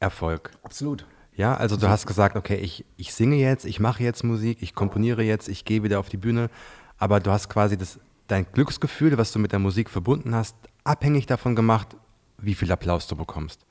Erfolg. 0.00 0.50
Absolut. 0.62 1.04
Ja, 1.34 1.54
also 1.54 1.76
du 1.76 1.88
hast 1.88 2.06
gesagt, 2.06 2.36
okay, 2.36 2.56
ich, 2.56 2.84
ich 2.96 3.14
singe 3.14 3.36
jetzt, 3.36 3.64
ich 3.64 3.78
mache 3.78 4.02
jetzt 4.02 4.24
Musik, 4.24 4.58
ich 4.60 4.74
komponiere 4.74 5.22
jetzt, 5.22 5.48
ich 5.48 5.64
gehe 5.64 5.84
wieder 5.84 6.00
auf 6.00 6.08
die 6.08 6.16
Bühne, 6.16 6.50
aber 6.96 7.20
du 7.20 7.30
hast 7.30 7.48
quasi 7.48 7.76
das, 7.76 8.00
dein 8.26 8.44
Glücksgefühl, 8.52 9.16
was 9.18 9.30
du 9.30 9.38
mit 9.38 9.52
der 9.52 9.60
Musik 9.60 9.88
verbunden 9.88 10.34
hast, 10.34 10.56
abhängig 10.88 11.26
davon 11.26 11.54
gemacht, 11.54 11.96
wie 12.38 12.54
viel 12.54 12.70
Applaus 12.72 13.06
du 13.06 13.16
bekommst. 13.16 13.64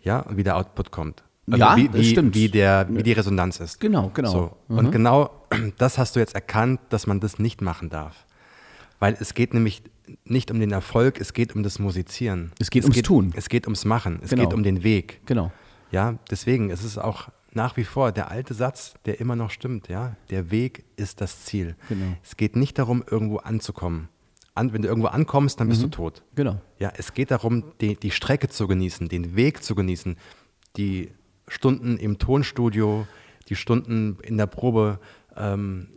ja, 0.00 0.24
wie 0.30 0.44
der 0.44 0.56
Output 0.56 0.90
kommt. 0.90 1.24
Ja, 1.46 1.76
wie, 1.76 1.92
wie, 1.92 2.04
stimmt. 2.04 2.34
Wie, 2.34 2.48
der, 2.48 2.86
wie 2.90 3.02
die 3.02 3.12
Resonanz 3.12 3.58
ist. 3.60 3.80
Genau, 3.80 4.10
genau. 4.12 4.30
So. 4.30 4.56
Und 4.68 4.90
genau 4.92 5.30
das 5.78 5.96
hast 5.98 6.14
du 6.16 6.20
jetzt 6.20 6.34
erkannt, 6.34 6.80
dass 6.90 7.06
man 7.06 7.20
das 7.20 7.38
nicht 7.38 7.62
machen 7.62 7.88
darf. 7.88 8.26
Weil 8.98 9.16
es 9.18 9.32
geht 9.34 9.54
nämlich 9.54 9.82
nicht 10.24 10.50
um 10.50 10.60
den 10.60 10.72
Erfolg, 10.72 11.20
es 11.20 11.32
geht 11.32 11.54
um 11.54 11.62
das 11.62 11.78
Musizieren. 11.78 12.52
Es 12.58 12.70
geht 12.70 12.84
ums 12.84 13.00
Tun. 13.02 13.32
Es 13.34 13.48
geht 13.48 13.66
ums 13.66 13.84
Machen, 13.84 14.20
es 14.22 14.30
Genau. 14.30 14.42
geht 14.44 14.54
um 14.54 14.62
den 14.62 14.82
Weg. 14.82 15.20
Genau. 15.26 15.50
Ja, 15.90 16.18
deswegen 16.30 16.68
ist 16.70 16.84
es 16.84 16.98
auch 16.98 17.28
nach 17.52 17.76
wie 17.78 17.84
vor 17.84 18.12
der 18.12 18.30
alte 18.30 18.52
Satz, 18.54 18.94
der 19.06 19.20
immer 19.20 19.34
noch 19.36 19.50
stimmt. 19.50 19.88
Ja, 19.88 20.16
der 20.30 20.50
Weg 20.50 20.84
ist 20.96 21.20
das 21.20 21.44
Ziel. 21.44 21.76
Genau. 21.88 22.14
Es 22.22 22.36
geht 22.36 22.56
nicht 22.56 22.78
darum, 22.78 23.02
irgendwo 23.10 23.38
anzukommen. 23.38 24.08
An, 24.58 24.72
wenn 24.72 24.82
du 24.82 24.88
irgendwo 24.88 25.08
ankommst, 25.08 25.60
dann 25.60 25.68
bist 25.68 25.82
du 25.82 25.88
tot. 25.88 26.22
Genau. 26.34 26.60
Ja, 26.78 26.92
es 26.96 27.14
geht 27.14 27.30
darum, 27.30 27.64
die, 27.80 27.96
die 27.96 28.10
Strecke 28.10 28.48
zu 28.48 28.66
genießen, 28.66 29.08
den 29.08 29.36
Weg 29.36 29.62
zu 29.62 29.74
genießen, 29.74 30.16
die 30.76 31.10
Stunden 31.46 31.96
im 31.96 32.18
Tonstudio, 32.18 33.06
die 33.48 33.56
Stunden 33.56 34.18
in 34.22 34.36
der 34.36 34.46
Probe, 34.46 35.00
ähm, 35.36 35.88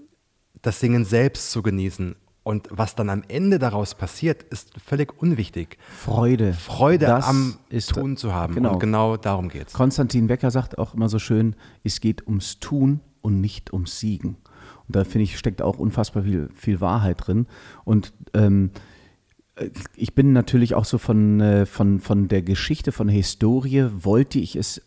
das 0.62 0.80
Singen 0.80 1.06
selbst 1.06 1.52
zu 1.52 1.62
genießen. 1.62 2.16
Und 2.44 2.68
was 2.72 2.96
dann 2.96 3.10
am 3.10 3.24
Ende 3.28 3.60
daraus 3.60 3.94
passiert, 3.94 4.44
ist 4.44 4.72
völlig 4.84 5.22
unwichtig. 5.22 5.78
Freude. 5.96 6.54
Freude 6.54 7.06
Das 7.06 7.28
am 7.28 7.58
Tun 7.94 8.18
zu 8.18 8.34
haben. 8.34 8.56
Genau. 8.56 8.74
Und 8.74 8.80
genau 8.80 9.18
darum 9.18 9.50
geht's. 9.50 9.74
Konstantin 9.74 10.28
Wecker 10.28 10.50
sagt 10.50 10.80
auch 10.80 10.96
immer 10.96 11.08
so 11.08 11.20
schön, 11.20 11.56
es 11.84 12.02
geht 12.02 12.26
ums 12.26 12.60
Tun 12.60 13.02
und 13.22 13.42
nicht 13.42 13.74
ums 13.74 14.00
Siegen. 14.00 14.38
Und 14.88 14.96
da 14.96 15.04
finde 15.04 15.24
ich, 15.24 15.38
steckt 15.38 15.62
auch 15.62 15.80
unfassbar 15.80 16.24
viel, 16.24 16.50
viel 16.56 16.82
Wahrheit 16.82 17.18
drin. 17.26 17.48
Und 17.84 18.14
ähm, 18.34 18.72
äh, 19.56 19.70
ich 19.96 20.16
bin 20.16 20.34
natürlich 20.34 20.76
auch 20.76 20.86
so 20.86 20.98
von, 20.98 21.40
äh, 21.40 21.66
von, 21.66 22.00
von 22.00 22.28
der 22.28 22.42
Geschichte, 22.42 22.92
von 22.92 23.08
der 23.08 23.16
Historie, 23.16 23.88
wollte 23.92 24.40
ich 24.40 24.56
es 24.56 24.82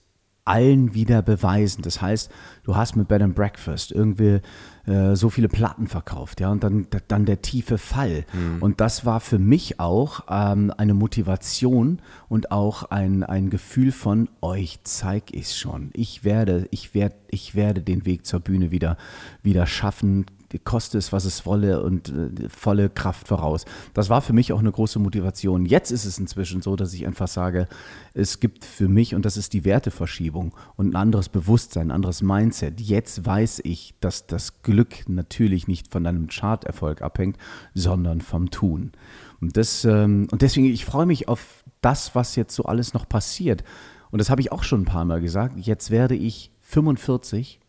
allen 0.44 0.94
wieder 0.94 1.22
beweisen. 1.22 1.82
Das 1.82 2.02
heißt, 2.02 2.30
du 2.64 2.76
hast 2.76 2.96
mit 2.96 3.08
Bed 3.08 3.22
and 3.22 3.34
Breakfast 3.34 3.92
irgendwie 3.92 4.40
äh, 4.86 5.14
so 5.14 5.30
viele 5.30 5.48
Platten 5.48 5.86
verkauft, 5.86 6.40
ja, 6.40 6.50
und 6.50 6.62
dann, 6.62 6.86
dann 7.08 7.24
der 7.24 7.40
tiefe 7.40 7.78
Fall. 7.78 8.26
Und 8.60 8.80
das 8.80 9.06
war 9.06 9.20
für 9.20 9.38
mich 9.38 9.80
auch 9.80 10.24
ähm, 10.28 10.72
eine 10.76 10.94
Motivation 10.94 12.00
und 12.28 12.52
auch 12.52 12.84
ein, 12.84 13.22
ein 13.22 13.48
Gefühl 13.48 13.92
von 13.92 14.28
euch 14.42 14.80
zeig 14.84 15.34
ich 15.34 15.56
schon. 15.56 15.90
Ich 15.94 16.24
werde, 16.24 16.68
ich 16.70 16.94
werde, 16.94 17.16
ich 17.30 17.54
werde 17.54 17.80
den 17.80 18.04
Weg 18.04 18.26
zur 18.26 18.40
Bühne 18.40 18.70
wieder, 18.70 18.98
wieder 19.42 19.66
schaffen, 19.66 20.26
koste 20.58 20.98
es, 20.98 21.12
was 21.12 21.24
es 21.24 21.46
wolle 21.46 21.82
und 21.82 22.08
äh, 22.08 22.48
volle 22.48 22.90
Kraft 22.90 23.28
voraus. 23.28 23.64
Das 23.92 24.10
war 24.10 24.22
für 24.22 24.32
mich 24.32 24.52
auch 24.52 24.60
eine 24.60 24.72
große 24.72 24.98
Motivation. 24.98 25.66
Jetzt 25.66 25.90
ist 25.90 26.04
es 26.04 26.18
inzwischen 26.18 26.62
so, 26.62 26.76
dass 26.76 26.92
ich 26.94 27.06
einfach 27.06 27.28
sage, 27.28 27.68
es 28.12 28.40
gibt 28.40 28.64
für 28.64 28.88
mich, 28.88 29.14
und 29.14 29.24
das 29.24 29.36
ist 29.36 29.52
die 29.52 29.64
Werteverschiebung 29.64 30.54
und 30.76 30.92
ein 30.92 30.96
anderes 30.96 31.28
Bewusstsein, 31.28 31.88
ein 31.88 31.96
anderes 31.96 32.22
Mindset. 32.22 32.80
Jetzt 32.80 33.26
weiß 33.26 33.60
ich, 33.64 33.94
dass 34.00 34.26
das 34.26 34.62
Glück 34.62 35.08
natürlich 35.08 35.68
nicht 35.68 35.92
von 35.92 36.04
deinem 36.04 36.28
Charterfolg 36.28 37.02
abhängt, 37.02 37.36
sondern 37.74 38.20
vom 38.20 38.50
Tun. 38.50 38.92
Und, 39.40 39.56
das, 39.56 39.84
ähm, 39.84 40.28
und 40.30 40.42
deswegen, 40.42 40.66
ich 40.66 40.84
freue 40.84 41.06
mich 41.06 41.28
auf 41.28 41.64
das, 41.80 42.14
was 42.14 42.36
jetzt 42.36 42.54
so 42.54 42.64
alles 42.64 42.94
noch 42.94 43.08
passiert. 43.08 43.64
Und 44.10 44.18
das 44.18 44.30
habe 44.30 44.40
ich 44.40 44.52
auch 44.52 44.62
schon 44.62 44.82
ein 44.82 44.86
paar 44.86 45.04
Mal 45.04 45.20
gesagt. 45.20 45.58
Jetzt 45.58 45.90
werde 45.90 46.14
ich 46.14 46.50
45 46.62 47.60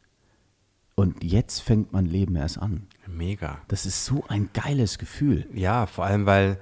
und 0.96 1.24
jetzt 1.24 1.60
fängt 1.62 1.92
mein 1.94 2.06
Leben 2.06 2.36
erst 2.36 2.58
an. 2.58 2.88
Mega. 3.08 3.60
Das 3.68 3.86
ist 3.86 4.06
so 4.06 4.26
ein 4.30 4.50
geiles 4.54 4.98
Gefühl. 4.98 5.48
Ja, 5.54 5.86
vor 5.86 6.06
allem, 6.06 6.26
weil, 6.26 6.58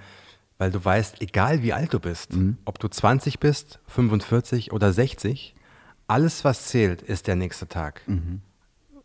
weil 0.58 0.72
du 0.72 0.84
weißt, 0.84 1.22
egal 1.22 1.62
wie 1.64 1.74
alt 1.74 1.94
du 1.94 2.00
bist, 2.00 2.34
Mhm. 2.34 2.58
ob 2.66 2.80
du 2.80 2.88
20 2.88 3.40
bist, 3.40 3.80
45 3.88 4.72
oder 4.72 4.92
60, 4.92 5.56
alles, 6.08 6.44
was 6.44 6.66
zählt, 6.68 7.02
ist 7.02 7.28
der 7.28 7.36
nächste 7.36 7.68
Tag. 7.68 8.02
Mhm. 8.08 8.42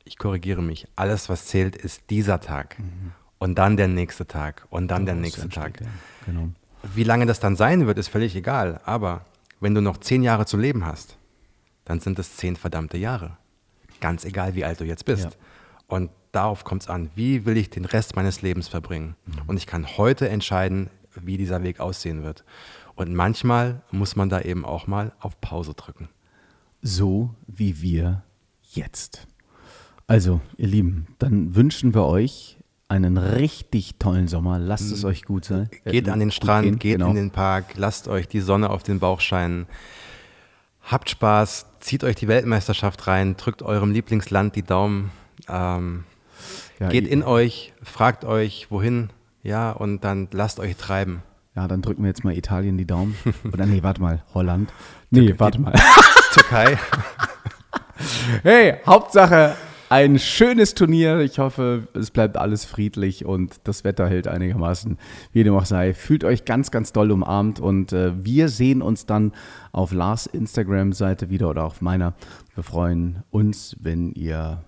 Ich 0.04 0.16
korrigiere 0.18 0.62
mich. 0.62 0.88
Alles, 0.96 1.28
was 1.28 1.46
zählt, 1.46 1.76
ist 1.76 2.08
dieser 2.10 2.40
Tag. 2.40 2.76
Und 3.38 3.56
dann 3.58 3.76
der 3.76 3.88
nächste 3.88 4.26
Tag. 4.26 4.66
Und 4.70 4.88
dann 4.88 5.04
der 5.04 5.14
Daraus 5.14 5.24
nächste 5.24 5.48
Tag. 5.50 5.80
ja. 5.82 5.86
Genau. 6.26 6.48
Wie 6.94 7.04
lange 7.04 7.26
das 7.26 7.38
dann 7.40 7.56
sein 7.56 7.86
wird, 7.86 7.98
ist 7.98 8.08
völlig 8.08 8.34
egal. 8.34 8.80
Aber 8.84 9.26
wenn 9.60 9.74
du 9.74 9.82
noch 9.82 9.98
zehn 9.98 10.22
Jahre 10.22 10.46
zu 10.46 10.56
leben 10.56 10.86
hast, 10.86 11.18
dann 11.84 12.00
sind 12.00 12.18
es 12.18 12.36
zehn 12.36 12.56
verdammte 12.56 12.96
Jahre. 12.96 13.36
Ganz 14.00 14.24
egal, 14.24 14.54
wie 14.54 14.64
alt 14.64 14.80
du 14.80 14.84
jetzt 14.84 15.04
bist. 15.04 15.24
Ja. 15.24 15.30
Und 15.86 16.10
darauf 16.32 16.64
kommt 16.64 16.82
es 16.82 16.88
an. 16.88 17.10
Wie 17.14 17.46
will 17.46 17.56
ich 17.56 17.70
den 17.70 17.84
Rest 17.84 18.16
meines 18.16 18.42
Lebens 18.42 18.68
verbringen? 18.68 19.16
Und 19.46 19.56
ich 19.56 19.66
kann 19.66 19.86
heute 19.96 20.28
entscheiden, 20.28 20.90
wie 21.14 21.36
dieser 21.36 21.62
Weg 21.62 21.80
aussehen 21.80 22.22
wird. 22.22 22.44
Und 22.94 23.14
manchmal 23.14 23.82
muss 23.90 24.16
man 24.16 24.28
da 24.28 24.40
eben 24.40 24.64
auch 24.64 24.86
mal 24.86 25.12
auf 25.20 25.40
Pause 25.40 25.74
drücken. 25.74 26.08
So 26.82 27.34
wie 27.46 27.80
wir 27.80 28.22
jetzt. 28.72 29.26
Also, 30.06 30.40
ihr 30.56 30.68
Lieben, 30.68 31.06
dann 31.18 31.54
wünschen 31.54 31.94
wir 31.94 32.04
euch 32.04 32.56
einen 32.88 33.18
richtig 33.18 33.96
tollen 33.98 34.28
Sommer. 34.28 34.58
Lasst 34.58 34.90
es 34.90 35.04
euch 35.04 35.24
gut 35.24 35.44
sein. 35.44 35.68
Mhm. 35.84 35.90
Geht 35.90 36.08
Äh, 36.08 36.10
an 36.10 36.20
den 36.20 36.30
Strand, 36.30 36.64
gehen, 36.64 36.78
geht 36.78 36.92
genau. 36.94 37.10
in 37.10 37.16
den 37.16 37.30
Park, 37.30 37.74
lasst 37.76 38.08
euch 38.08 38.28
die 38.28 38.40
Sonne 38.40 38.70
auf 38.70 38.82
den 38.82 38.98
Bauch 38.98 39.20
scheinen. 39.20 39.66
Habt 40.90 41.10
Spaß, 41.10 41.66
zieht 41.80 42.02
euch 42.02 42.16
die 42.16 42.28
Weltmeisterschaft 42.28 43.06
rein, 43.06 43.36
drückt 43.36 43.62
eurem 43.62 43.92
Lieblingsland 43.92 44.56
die 44.56 44.62
Daumen. 44.62 45.10
Ähm, 45.48 46.04
Ja, 46.80 46.88
geht 46.88 47.06
in 47.06 47.22
euch, 47.22 47.74
fragt 47.82 48.24
euch, 48.24 48.68
wohin, 48.70 49.10
ja, 49.42 49.70
und 49.70 50.02
dann 50.02 50.28
lasst 50.32 50.60
euch 50.60 50.76
treiben. 50.76 51.22
Ja, 51.54 51.68
dann 51.68 51.82
drücken 51.82 52.02
wir 52.04 52.08
jetzt 52.08 52.24
mal 52.24 52.36
Italien 52.36 52.78
die 52.78 52.86
Daumen. 52.86 53.16
Oder 53.52 53.66
nee, 53.66 53.82
warte 53.82 54.00
mal, 54.00 54.22
Holland. 54.32 54.72
Nee, 55.10 55.34
warte 55.38 55.60
mal. 55.60 55.74
Türkei. 56.32 56.78
Hey, 58.44 58.76
Hauptsache 58.86 59.56
ein 59.90 60.18
schönes 60.18 60.74
Turnier. 60.74 61.20
Ich 61.20 61.38
hoffe, 61.38 61.88
es 61.94 62.10
bleibt 62.10 62.36
alles 62.36 62.64
friedlich 62.64 63.24
und 63.24 63.60
das 63.64 63.84
Wetter 63.84 64.08
hält 64.08 64.28
einigermaßen, 64.28 64.98
wie 65.32 65.44
dem 65.44 65.54
auch 65.54 65.64
sei. 65.64 65.94
Fühlt 65.94 66.24
euch 66.24 66.44
ganz, 66.44 66.70
ganz 66.70 66.92
doll 66.92 67.10
umarmt 67.10 67.60
und 67.60 67.92
äh, 67.92 68.12
wir 68.24 68.48
sehen 68.48 68.82
uns 68.82 69.06
dann 69.06 69.32
auf 69.72 69.92
Lars 69.92 70.26
Instagram-Seite 70.26 71.30
wieder 71.30 71.48
oder 71.50 71.64
auf 71.64 71.80
meiner. 71.80 72.14
Wir 72.54 72.64
freuen 72.64 73.22
uns, 73.30 73.76
wenn 73.80 74.12
ihr 74.12 74.62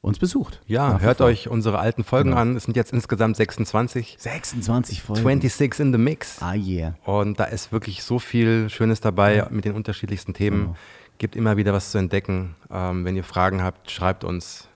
uns 0.00 0.18
besucht. 0.20 0.62
Ja, 0.66 1.00
hört 1.00 1.18
vor. 1.18 1.26
euch 1.26 1.48
unsere 1.48 1.80
alten 1.80 2.04
Folgen 2.04 2.30
Genau. 2.30 2.40
an. 2.40 2.56
Es 2.56 2.64
sind 2.64 2.76
jetzt 2.76 2.92
insgesamt 2.92 3.36
26. 3.36 4.16
26 4.20 5.02
Folgen. 5.02 5.22
26 5.24 5.80
in 5.80 5.92
the 5.92 5.98
Mix. 5.98 6.40
Ah, 6.40 6.54
yeah. 6.54 6.94
Und 7.04 7.40
da 7.40 7.44
ist 7.44 7.72
wirklich 7.72 8.04
so 8.04 8.20
viel 8.20 8.70
Schönes 8.70 9.00
dabei 9.00 9.46
mit 9.50 9.64
den 9.64 9.72
unterschiedlichsten 9.74 10.32
Themen. 10.32 10.60
Genau. 10.60 10.76
Gibt 11.18 11.36
immer 11.36 11.56
wieder 11.56 11.72
was 11.72 11.92
zu 11.92 11.98
entdecken. 11.98 12.56
Ähm, 12.70 13.04
wenn 13.04 13.16
ihr 13.16 13.24
Fragen 13.24 13.62
habt, 13.62 13.90
schreibt 13.90 14.24
uns. 14.24 14.68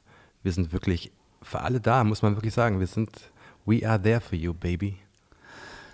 Wir 0.42 0.52
sind 0.52 0.72
wirklich 0.72 1.12
für 1.42 1.60
alle 1.60 1.80
da, 1.80 2.02
muss 2.04 2.22
man 2.22 2.36
wirklich 2.36 2.54
sagen. 2.54 2.80
Wir 2.80 2.86
sind, 2.86 3.10
we 3.66 3.86
are 3.86 4.00
there 4.00 4.20
for 4.20 4.38
you, 4.38 4.54
baby. 4.54 4.96